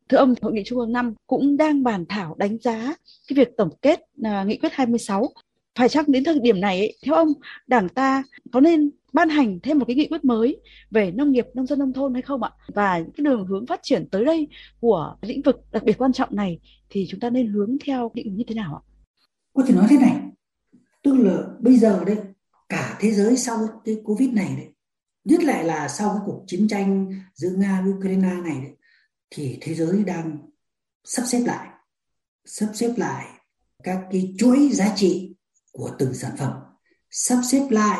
Thưa 0.09 0.17
ông, 0.17 0.33
Hội 0.41 0.53
nghị 0.53 0.63
Trung 0.65 0.79
ương 0.79 0.91
5 0.91 1.13
cũng 1.27 1.57
đang 1.57 1.83
bàn 1.83 2.05
thảo 2.09 2.35
đánh 2.37 2.57
giá 2.57 2.95
cái 3.27 3.35
việc 3.35 3.49
tổng 3.57 3.69
kết 3.81 3.99
uh, 3.99 4.47
nghị 4.47 4.57
quyết 4.57 4.73
26 4.73 5.29
phải 5.75 5.89
chăng 5.89 6.11
đến 6.11 6.23
thời 6.23 6.39
điểm 6.39 6.61
này 6.61 6.79
ấy, 6.79 6.97
theo 7.05 7.15
ông 7.15 7.33
đảng 7.67 7.89
ta 7.89 8.23
có 8.51 8.59
nên 8.59 8.91
ban 9.13 9.29
hành 9.29 9.59
thêm 9.63 9.79
một 9.79 9.85
cái 9.85 9.95
nghị 9.95 10.07
quyết 10.07 10.25
mới 10.25 10.61
về 10.91 11.11
nông 11.11 11.31
nghiệp 11.31 11.45
nông 11.53 11.67
dân 11.67 11.79
nông 11.79 11.93
thôn 11.93 12.13
hay 12.13 12.21
không 12.21 12.43
ạ? 12.43 12.51
Và 12.67 12.93
cái 12.93 13.23
đường 13.23 13.45
hướng 13.45 13.65
phát 13.65 13.79
triển 13.83 14.07
tới 14.11 14.25
đây 14.25 14.47
của 14.79 15.15
lĩnh 15.21 15.41
vực 15.41 15.55
đặc 15.71 15.83
biệt 15.83 15.97
quan 15.97 16.13
trọng 16.13 16.35
này 16.35 16.59
thì 16.89 17.07
chúng 17.09 17.19
ta 17.19 17.29
nên 17.29 17.47
hướng 17.47 17.77
theo 17.85 18.11
định 18.13 18.35
như 18.35 18.43
thế 18.47 18.55
nào 18.55 18.75
ạ? 18.75 18.81
Có 19.53 19.63
thể 19.67 19.75
nói 19.75 19.87
thế 19.89 19.97
này 19.97 20.15
tức 21.03 21.17
là 21.17 21.37
bây 21.59 21.77
giờ 21.77 22.03
đây 22.05 22.17
cả 22.69 22.97
thế 22.99 23.11
giới 23.11 23.37
sau 23.37 23.67
cái 23.85 23.97
covid 24.03 24.29
này 24.29 24.53
đấy 24.57 24.67
nhất 25.23 25.43
lại 25.43 25.63
là 25.65 25.87
sau 25.87 26.09
cái 26.09 26.21
cuộc 26.25 26.43
chiến 26.47 26.67
tranh 26.67 27.13
giữa 27.33 27.49
nga 27.57 27.81
và 27.85 27.91
ukraine 27.97 28.33
này 28.43 28.61
đấy, 28.61 28.71
thì 29.29 29.57
thế 29.61 29.73
giới 29.73 30.03
đang 30.03 30.37
sắp 31.03 31.23
xếp 31.25 31.43
lại 31.45 31.67
sắp 32.45 32.69
xếp 32.73 32.93
lại 32.97 33.25
các 33.83 33.99
cái 34.11 34.35
chuỗi 34.37 34.69
giá 34.71 34.93
trị 34.95 35.30
của 35.71 35.91
từng 35.99 36.13
sản 36.13 36.31
phẩm. 36.37 36.53
Sắp 37.09 37.41
xếp 37.51 37.67
lại 37.69 37.99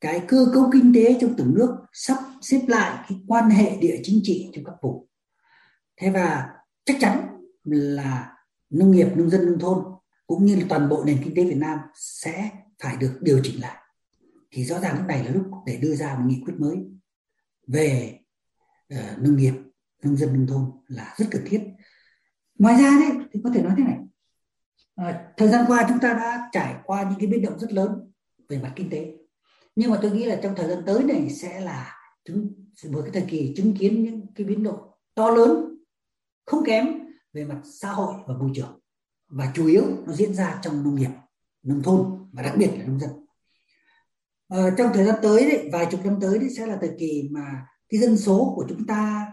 cái 0.00 0.22
cơ 0.28 0.46
cấu 0.54 0.70
kinh 0.72 0.92
tế 0.94 1.16
trong 1.20 1.34
từng 1.36 1.54
nước 1.54 1.76
sắp 1.92 2.18
xếp 2.42 2.60
lại 2.68 3.04
cái 3.08 3.18
quan 3.26 3.50
hệ 3.50 3.76
địa 3.76 4.00
chính 4.02 4.20
trị 4.22 4.50
trong 4.54 4.64
các 4.64 4.74
vùng. 4.82 5.06
Thế 5.96 6.10
và 6.10 6.48
chắc 6.84 6.96
chắn 7.00 7.26
là 7.64 8.36
nông 8.70 8.90
nghiệp 8.90 9.08
nông 9.16 9.30
dân 9.30 9.46
nông 9.46 9.58
thôn 9.58 9.84
cũng 10.26 10.46
như 10.46 10.56
là 10.56 10.66
toàn 10.68 10.88
bộ 10.88 11.04
nền 11.04 11.20
kinh 11.24 11.34
tế 11.34 11.44
Việt 11.44 11.56
Nam 11.56 11.78
sẽ 11.94 12.50
phải 12.82 12.96
được 12.96 13.18
điều 13.20 13.40
chỉnh 13.42 13.60
lại. 13.60 13.76
Thì 14.50 14.64
rõ 14.64 14.80
ràng 14.80 14.98
lúc 14.98 15.06
này 15.06 15.24
là 15.24 15.30
lúc 15.30 15.46
để 15.66 15.76
đưa 15.76 15.94
ra 15.94 16.14
một 16.18 16.24
nghị 16.26 16.42
quyết 16.44 16.54
mới 16.58 16.76
về 17.66 18.18
uh, 18.94 19.18
nông 19.18 19.36
nghiệp 19.36 19.54
nông 20.02 20.16
dân 20.16 20.32
nông 20.32 20.46
thôn 20.46 20.70
là 20.86 21.14
rất 21.16 21.26
cần 21.30 21.42
thiết. 21.46 21.62
Ngoài 22.58 22.82
ra 22.82 23.00
đấy 23.00 23.26
thì 23.32 23.40
có 23.44 23.50
thể 23.54 23.62
nói 23.62 23.74
thế 23.76 23.84
này 23.84 23.98
à, 24.96 25.32
thời 25.36 25.48
gian 25.48 25.64
qua 25.68 25.86
chúng 25.88 26.00
ta 26.00 26.12
đã 26.12 26.48
trải 26.52 26.74
qua 26.84 27.02
những 27.02 27.18
cái 27.18 27.26
biến 27.26 27.42
động 27.42 27.58
rất 27.58 27.72
lớn 27.72 28.12
về 28.48 28.58
mặt 28.58 28.72
kinh 28.76 28.90
tế. 28.90 29.16
Nhưng 29.76 29.90
mà 29.90 29.98
tôi 30.02 30.10
nghĩ 30.10 30.24
là 30.24 30.40
trong 30.42 30.54
thời 30.56 30.68
gian 30.68 30.82
tới 30.86 31.02
này 31.04 31.30
sẽ 31.30 31.60
là 31.60 31.92
chúng 32.24 32.52
một 32.90 33.00
cái 33.02 33.10
thời 33.12 33.30
kỳ 33.30 33.54
chứng 33.56 33.76
kiến 33.76 34.02
những 34.02 34.26
cái 34.34 34.46
biến 34.46 34.62
động 34.62 34.78
to 35.14 35.30
lớn 35.30 35.78
không 36.46 36.64
kém 36.64 36.86
về 37.32 37.44
mặt 37.44 37.60
xã 37.64 37.92
hội 37.92 38.14
và 38.26 38.34
môi 38.34 38.50
trường. 38.54 38.80
Và 39.28 39.52
chủ 39.54 39.66
yếu 39.66 39.84
nó 40.06 40.12
diễn 40.12 40.34
ra 40.34 40.60
trong 40.62 40.84
nông 40.84 40.94
nghiệp 40.94 41.10
nông 41.62 41.82
thôn 41.82 42.28
và 42.32 42.42
đặc 42.42 42.54
biệt 42.58 42.70
là 42.78 42.84
nông 42.84 43.00
dân. 43.00 43.10
À, 44.48 44.70
trong 44.78 44.90
thời 44.94 45.04
gian 45.04 45.14
tới 45.22 45.50
đấy 45.50 45.68
vài 45.72 45.86
chục 45.90 46.04
năm 46.04 46.18
tới 46.20 46.38
đấy 46.38 46.48
sẽ 46.56 46.66
là 46.66 46.78
thời 46.80 46.90
kỳ 46.98 47.28
mà 47.32 47.66
cái 47.88 48.00
dân 48.00 48.18
số 48.18 48.52
của 48.56 48.66
chúng 48.68 48.86
ta 48.86 49.32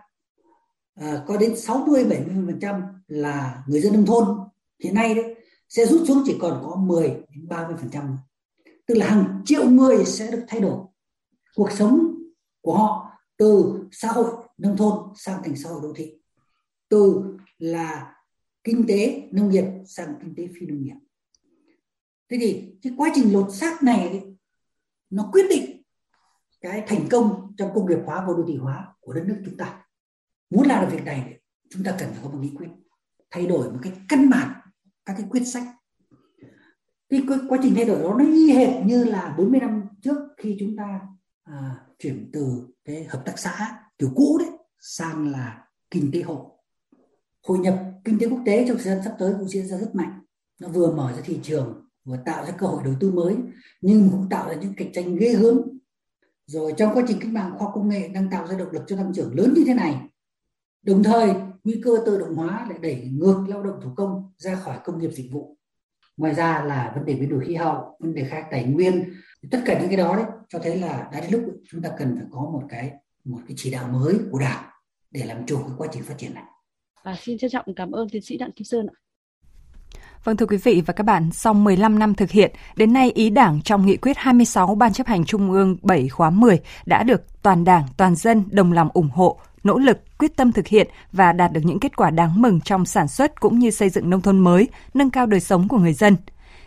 à, 0.95 1.23
có 1.27 1.37
đến 1.37 1.57
60 1.57 2.03
70 2.03 2.43
phần 2.47 2.59
trăm 2.61 2.81
là 3.07 3.63
người 3.67 3.81
dân 3.81 3.93
nông 3.93 4.05
thôn. 4.05 4.37
Hiện 4.83 4.95
nay 4.95 5.15
đấy 5.15 5.30
sẽ 5.71 5.85
rút 5.85 6.07
xuống 6.07 6.23
chỉ 6.25 6.37
còn 6.41 6.61
có 6.65 6.75
10 6.75 7.07
đến 7.07 7.47
30 7.47 7.75
phần 7.79 7.89
trăm 7.89 8.17
tức 8.85 8.95
là 8.95 9.09
hàng 9.09 9.41
triệu 9.45 9.69
người 9.69 10.05
sẽ 10.05 10.31
được 10.31 10.43
thay 10.47 10.59
đổi 10.59 10.85
cuộc 11.55 11.71
sống 11.71 12.15
của 12.61 12.77
họ 12.77 13.11
từ 13.37 13.79
xã 13.91 14.07
hội 14.07 14.31
nông 14.57 14.77
thôn 14.77 15.13
sang 15.15 15.43
thành 15.43 15.55
xã 15.55 15.69
hội 15.69 15.79
đô 15.83 15.93
thị, 15.95 16.13
từ 16.89 17.23
là 17.57 18.15
kinh 18.63 18.85
tế 18.87 19.29
nông 19.31 19.49
nghiệp 19.49 19.65
sang 19.85 20.15
kinh 20.21 20.35
tế 20.35 20.47
phi 20.59 20.65
nông 20.65 20.83
nghiệp. 20.83 20.95
Thế 22.29 22.37
thì 22.41 22.73
cái 22.81 22.93
quá 22.97 23.09
trình 23.15 23.33
lột 23.33 23.53
xác 23.53 23.83
này 23.83 24.23
nó 25.09 25.29
quyết 25.31 25.45
định 25.49 25.81
cái 26.61 26.83
thành 26.87 27.07
công 27.11 27.53
trong 27.57 27.71
công 27.75 27.85
nghiệp 27.89 27.99
hóa 28.05 28.25
và 28.27 28.33
đô 28.37 28.43
thị 28.47 28.55
hóa 28.55 28.95
của 28.99 29.13
đất 29.13 29.23
nước 29.27 29.41
chúng 29.45 29.57
ta. 29.57 29.85
Muốn 30.49 30.67
làm 30.67 30.85
được 30.85 30.97
việc 30.97 31.03
này, 31.05 31.39
chúng 31.69 31.83
ta 31.83 31.95
cần 31.99 32.09
phải 32.11 32.19
có 32.23 32.29
một 32.29 32.39
nghị 32.41 32.51
quyết 32.57 32.69
thay 33.31 33.47
đổi 33.47 33.71
một 33.71 33.79
cái 33.81 33.93
căn 34.09 34.29
bản 34.29 34.60
các 35.05 35.13
cái 35.17 35.27
quyết 35.29 35.47
sách. 35.47 35.63
Cái 37.09 37.21
quá 37.49 37.59
trình 37.63 37.73
thay 37.75 37.85
đổi 37.85 38.01
đó 38.01 38.15
nó 38.19 38.25
y 38.25 38.51
hệt 38.51 38.85
như 38.85 39.03
là 39.03 39.35
40 39.37 39.59
năm 39.59 39.81
trước 40.01 40.17
khi 40.37 40.57
chúng 40.59 40.75
ta 40.77 40.99
à, 41.43 41.75
chuyển 41.99 42.29
từ 42.33 42.67
cái 42.85 43.03
hợp 43.03 43.21
tác 43.25 43.39
xã 43.39 43.79
kiểu 43.97 44.09
cũ 44.15 44.37
đấy 44.39 44.49
sang 44.79 45.31
là 45.31 45.65
kinh 45.91 46.11
tế 46.13 46.21
hộ. 46.21 46.59
Hội 47.47 47.59
nhập 47.59 47.83
kinh 48.05 48.19
tế 48.19 48.27
quốc 48.27 48.41
tế 48.45 48.65
trong 48.67 48.77
thời 48.77 48.85
gian 48.85 49.03
sắp 49.03 49.15
tới 49.19 49.33
cũng 49.39 49.47
diễn 49.47 49.67
ra 49.67 49.77
rất 49.77 49.95
mạnh. 49.95 50.19
Nó 50.61 50.67
vừa 50.67 50.91
mở 50.91 51.13
ra 51.15 51.21
thị 51.25 51.39
trường 51.43 51.87
vừa 52.05 52.17
tạo 52.25 52.45
ra 52.45 52.51
cơ 52.51 52.67
hội 52.67 52.81
đầu 52.83 52.93
tư 52.99 53.11
mới 53.11 53.35
nhưng 53.81 54.09
cũng 54.11 54.29
tạo 54.29 54.49
ra 54.49 54.55
những 54.55 54.73
cạnh 54.77 54.91
tranh 54.91 55.15
ghê 55.15 55.33
gớm. 55.33 55.61
Rồi 56.45 56.73
trong 56.77 56.93
quá 56.93 57.03
trình 57.07 57.17
cách 57.21 57.31
mạng 57.31 57.55
khoa 57.57 57.71
công 57.73 57.89
nghệ 57.89 58.07
đang 58.07 58.29
tạo 58.29 58.47
ra 58.47 58.57
động 58.57 58.71
lực 58.71 58.83
cho 58.87 58.97
tăng 58.97 59.13
trưởng 59.13 59.35
lớn 59.35 59.53
như 59.55 59.63
thế 59.67 59.73
này. 59.73 59.95
Đồng 60.81 61.03
thời 61.03 61.33
nguy 61.63 61.81
cơ 61.83 61.91
tự 62.05 62.19
động 62.19 62.35
hóa 62.35 62.65
lại 62.69 62.79
đẩy 62.81 63.09
ngược 63.11 63.43
lao 63.47 63.63
động 63.63 63.79
thủ 63.83 63.89
công 63.95 64.31
ra 64.37 64.55
khỏi 64.55 64.77
công 64.83 64.99
nghiệp 64.99 65.11
dịch 65.11 65.31
vụ 65.31 65.57
ngoài 66.17 66.33
ra 66.33 66.63
là 66.63 66.91
vấn 66.95 67.05
đề 67.05 67.13
biến 67.13 67.29
đổi 67.29 67.45
khí 67.47 67.55
hậu 67.55 67.97
vấn 67.99 68.13
đề 68.13 68.23
khai 68.23 68.43
tài 68.51 68.63
nguyên 68.63 69.13
tất 69.51 69.61
cả 69.65 69.79
những 69.79 69.87
cái 69.87 69.97
đó 69.97 70.15
đấy 70.15 70.25
cho 70.49 70.59
thấy 70.59 70.77
là 70.77 71.09
đã 71.13 71.21
đến 71.21 71.31
lúc 71.31 71.41
chúng 71.69 71.81
ta 71.81 71.89
cần 71.99 72.15
phải 72.15 72.25
có 72.31 72.39
một 72.39 72.63
cái 72.69 72.91
một 73.25 73.39
cái 73.47 73.53
chỉ 73.57 73.71
đạo 73.71 73.87
mới 73.87 74.15
của 74.31 74.39
đảng 74.39 74.63
để 75.11 75.25
làm 75.25 75.45
chủ 75.45 75.57
cái 75.57 75.71
quá 75.77 75.87
trình 75.91 76.03
phát 76.03 76.17
triển 76.17 76.33
này. 76.33 76.43
À, 77.03 77.15
xin 77.21 77.37
trân 77.37 77.51
trọng 77.51 77.65
cảm 77.75 77.91
ơn 77.91 78.09
tiến 78.09 78.21
sĩ 78.21 78.37
Đặng 78.37 78.51
Kim 78.51 78.65
Sơn 78.65 78.87
ạ. 78.87 78.95
Vâng 80.23 80.37
thưa 80.37 80.45
quý 80.45 80.57
vị 80.57 80.83
và 80.85 80.93
các 80.93 81.03
bạn, 81.03 81.29
sau 81.33 81.53
15 81.53 81.99
năm 81.99 82.13
thực 82.15 82.31
hiện, 82.31 82.51
đến 82.75 82.93
nay 82.93 83.11
ý 83.11 83.29
Đảng 83.29 83.61
trong 83.61 83.85
nghị 83.85 83.97
quyết 83.97 84.17
26 84.17 84.75
Ban 84.75 84.93
chấp 84.93 85.07
hành 85.07 85.25
Trung 85.25 85.51
ương 85.51 85.77
7 85.81 86.09
khóa 86.09 86.29
10 86.29 86.59
đã 86.85 87.03
được 87.03 87.41
toàn 87.41 87.63
Đảng, 87.63 87.83
toàn 87.97 88.15
dân 88.15 88.43
đồng 88.51 88.73
lòng 88.73 88.89
ủng 88.93 89.09
hộ, 89.09 89.39
nỗ 89.63 89.77
lực, 89.77 90.17
quyết 90.17 90.35
tâm 90.35 90.51
thực 90.51 90.67
hiện 90.67 90.87
và 91.11 91.33
đạt 91.33 91.53
được 91.53 91.61
những 91.63 91.79
kết 91.79 91.97
quả 91.97 92.09
đáng 92.09 92.41
mừng 92.41 92.61
trong 92.61 92.85
sản 92.85 93.07
xuất 93.07 93.39
cũng 93.39 93.59
như 93.59 93.71
xây 93.71 93.89
dựng 93.89 94.09
nông 94.09 94.21
thôn 94.21 94.39
mới, 94.39 94.67
nâng 94.93 95.09
cao 95.09 95.25
đời 95.25 95.39
sống 95.39 95.67
của 95.67 95.77
người 95.77 95.93
dân. 95.93 96.15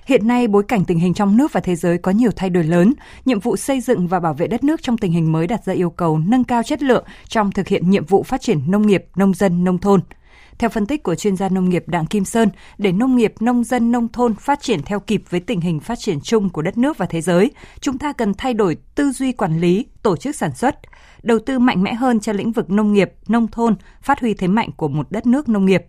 Hiện 0.06 0.28
nay, 0.28 0.48
bối 0.48 0.62
cảnh 0.68 0.84
tình 0.84 0.98
hình 0.98 1.14
trong 1.14 1.36
nước 1.36 1.52
và 1.52 1.60
thế 1.60 1.76
giới 1.76 1.98
có 1.98 2.10
nhiều 2.10 2.30
thay 2.36 2.50
đổi 2.50 2.64
lớn, 2.64 2.94
nhiệm 3.24 3.40
vụ 3.40 3.56
xây 3.56 3.80
dựng 3.80 4.08
và 4.08 4.20
bảo 4.20 4.34
vệ 4.34 4.46
đất 4.46 4.64
nước 4.64 4.82
trong 4.82 4.98
tình 4.98 5.12
hình 5.12 5.32
mới 5.32 5.46
đặt 5.46 5.64
ra 5.64 5.72
yêu 5.72 5.90
cầu 5.90 6.18
nâng 6.18 6.44
cao 6.44 6.62
chất 6.62 6.82
lượng 6.82 7.04
trong 7.28 7.52
thực 7.52 7.68
hiện 7.68 7.90
nhiệm 7.90 8.04
vụ 8.04 8.22
phát 8.22 8.40
triển 8.40 8.70
nông 8.70 8.86
nghiệp, 8.86 9.04
nông 9.16 9.34
dân, 9.34 9.64
nông 9.64 9.78
thôn– 9.78 10.00
theo 10.58 10.70
phân 10.70 10.86
tích 10.86 11.02
của 11.02 11.14
chuyên 11.14 11.36
gia 11.36 11.48
nông 11.48 11.68
nghiệp 11.68 11.84
Đặng 11.86 12.06
Kim 12.06 12.24
Sơn, 12.24 12.48
để 12.78 12.92
nông 12.92 13.16
nghiệp, 13.16 13.34
nông 13.40 13.64
dân, 13.64 13.92
nông 13.92 14.08
thôn 14.08 14.34
phát 14.34 14.60
triển 14.62 14.82
theo 14.82 15.00
kịp 15.00 15.22
với 15.30 15.40
tình 15.40 15.60
hình 15.60 15.80
phát 15.80 15.98
triển 15.98 16.20
chung 16.20 16.50
của 16.50 16.62
đất 16.62 16.78
nước 16.78 16.98
và 16.98 17.06
thế 17.06 17.20
giới, 17.20 17.50
chúng 17.80 17.98
ta 17.98 18.12
cần 18.12 18.34
thay 18.34 18.54
đổi 18.54 18.76
tư 18.94 19.12
duy 19.12 19.32
quản 19.32 19.60
lý, 19.60 19.86
tổ 20.02 20.16
chức 20.16 20.36
sản 20.36 20.54
xuất, 20.54 20.78
đầu 21.24 21.38
tư 21.46 21.58
mạnh 21.58 21.82
mẽ 21.82 21.94
hơn 21.94 22.20
cho 22.20 22.32
lĩnh 22.32 22.52
vực 22.52 22.70
nông 22.70 22.92
nghiệp, 22.92 23.12
nông 23.28 23.48
thôn, 23.48 23.74
phát 24.02 24.20
huy 24.20 24.34
thế 24.34 24.48
mạnh 24.48 24.70
của 24.76 24.88
một 24.88 25.06
đất 25.10 25.26
nước 25.26 25.48
nông 25.48 25.66
nghiệp. 25.66 25.84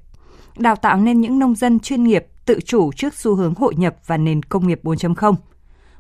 Đào 0.58 0.76
tạo 0.76 0.98
nên 0.98 1.22
những 1.22 1.40
nông 1.40 1.56
dân 1.56 1.80
chuyên 1.80 2.04
nghiệp, 2.04 2.26
tự 2.46 2.60
chủ 2.66 2.92
trước 2.92 3.14
xu 3.14 3.36
hướng 3.36 3.54
hội 3.54 3.76
nhập 3.76 3.96
và 4.06 4.18
nền 4.18 4.44
công 4.44 4.68
nghiệp 4.68 4.80
4.0. 4.84 5.36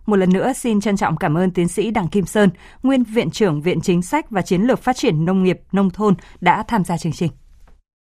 Một 0.05 0.15
lần 0.15 0.29
nữa 0.29 0.53
xin 0.53 0.81
trân 0.81 0.97
trọng 0.97 1.17
cảm 1.17 1.37
ơn 1.37 1.51
tiến 1.51 1.67
sĩ 1.67 1.91
Đặng 1.91 2.07
Kim 2.07 2.25
Sơn, 2.25 2.49
nguyên 2.83 3.03
Viện 3.03 3.29
trưởng 3.29 3.61
Viện 3.61 3.81
Chính 3.81 4.01
sách 4.01 4.29
và 4.29 4.41
Chiến 4.41 4.61
lược 4.61 4.79
Phát 4.79 4.95
triển 4.95 5.25
Nông 5.25 5.43
nghiệp 5.43 5.61
Nông 5.71 5.89
thôn 5.89 6.13
đã 6.41 6.63
tham 6.67 6.83
gia 6.83 6.97
chương 6.97 7.13
trình. 7.13 7.31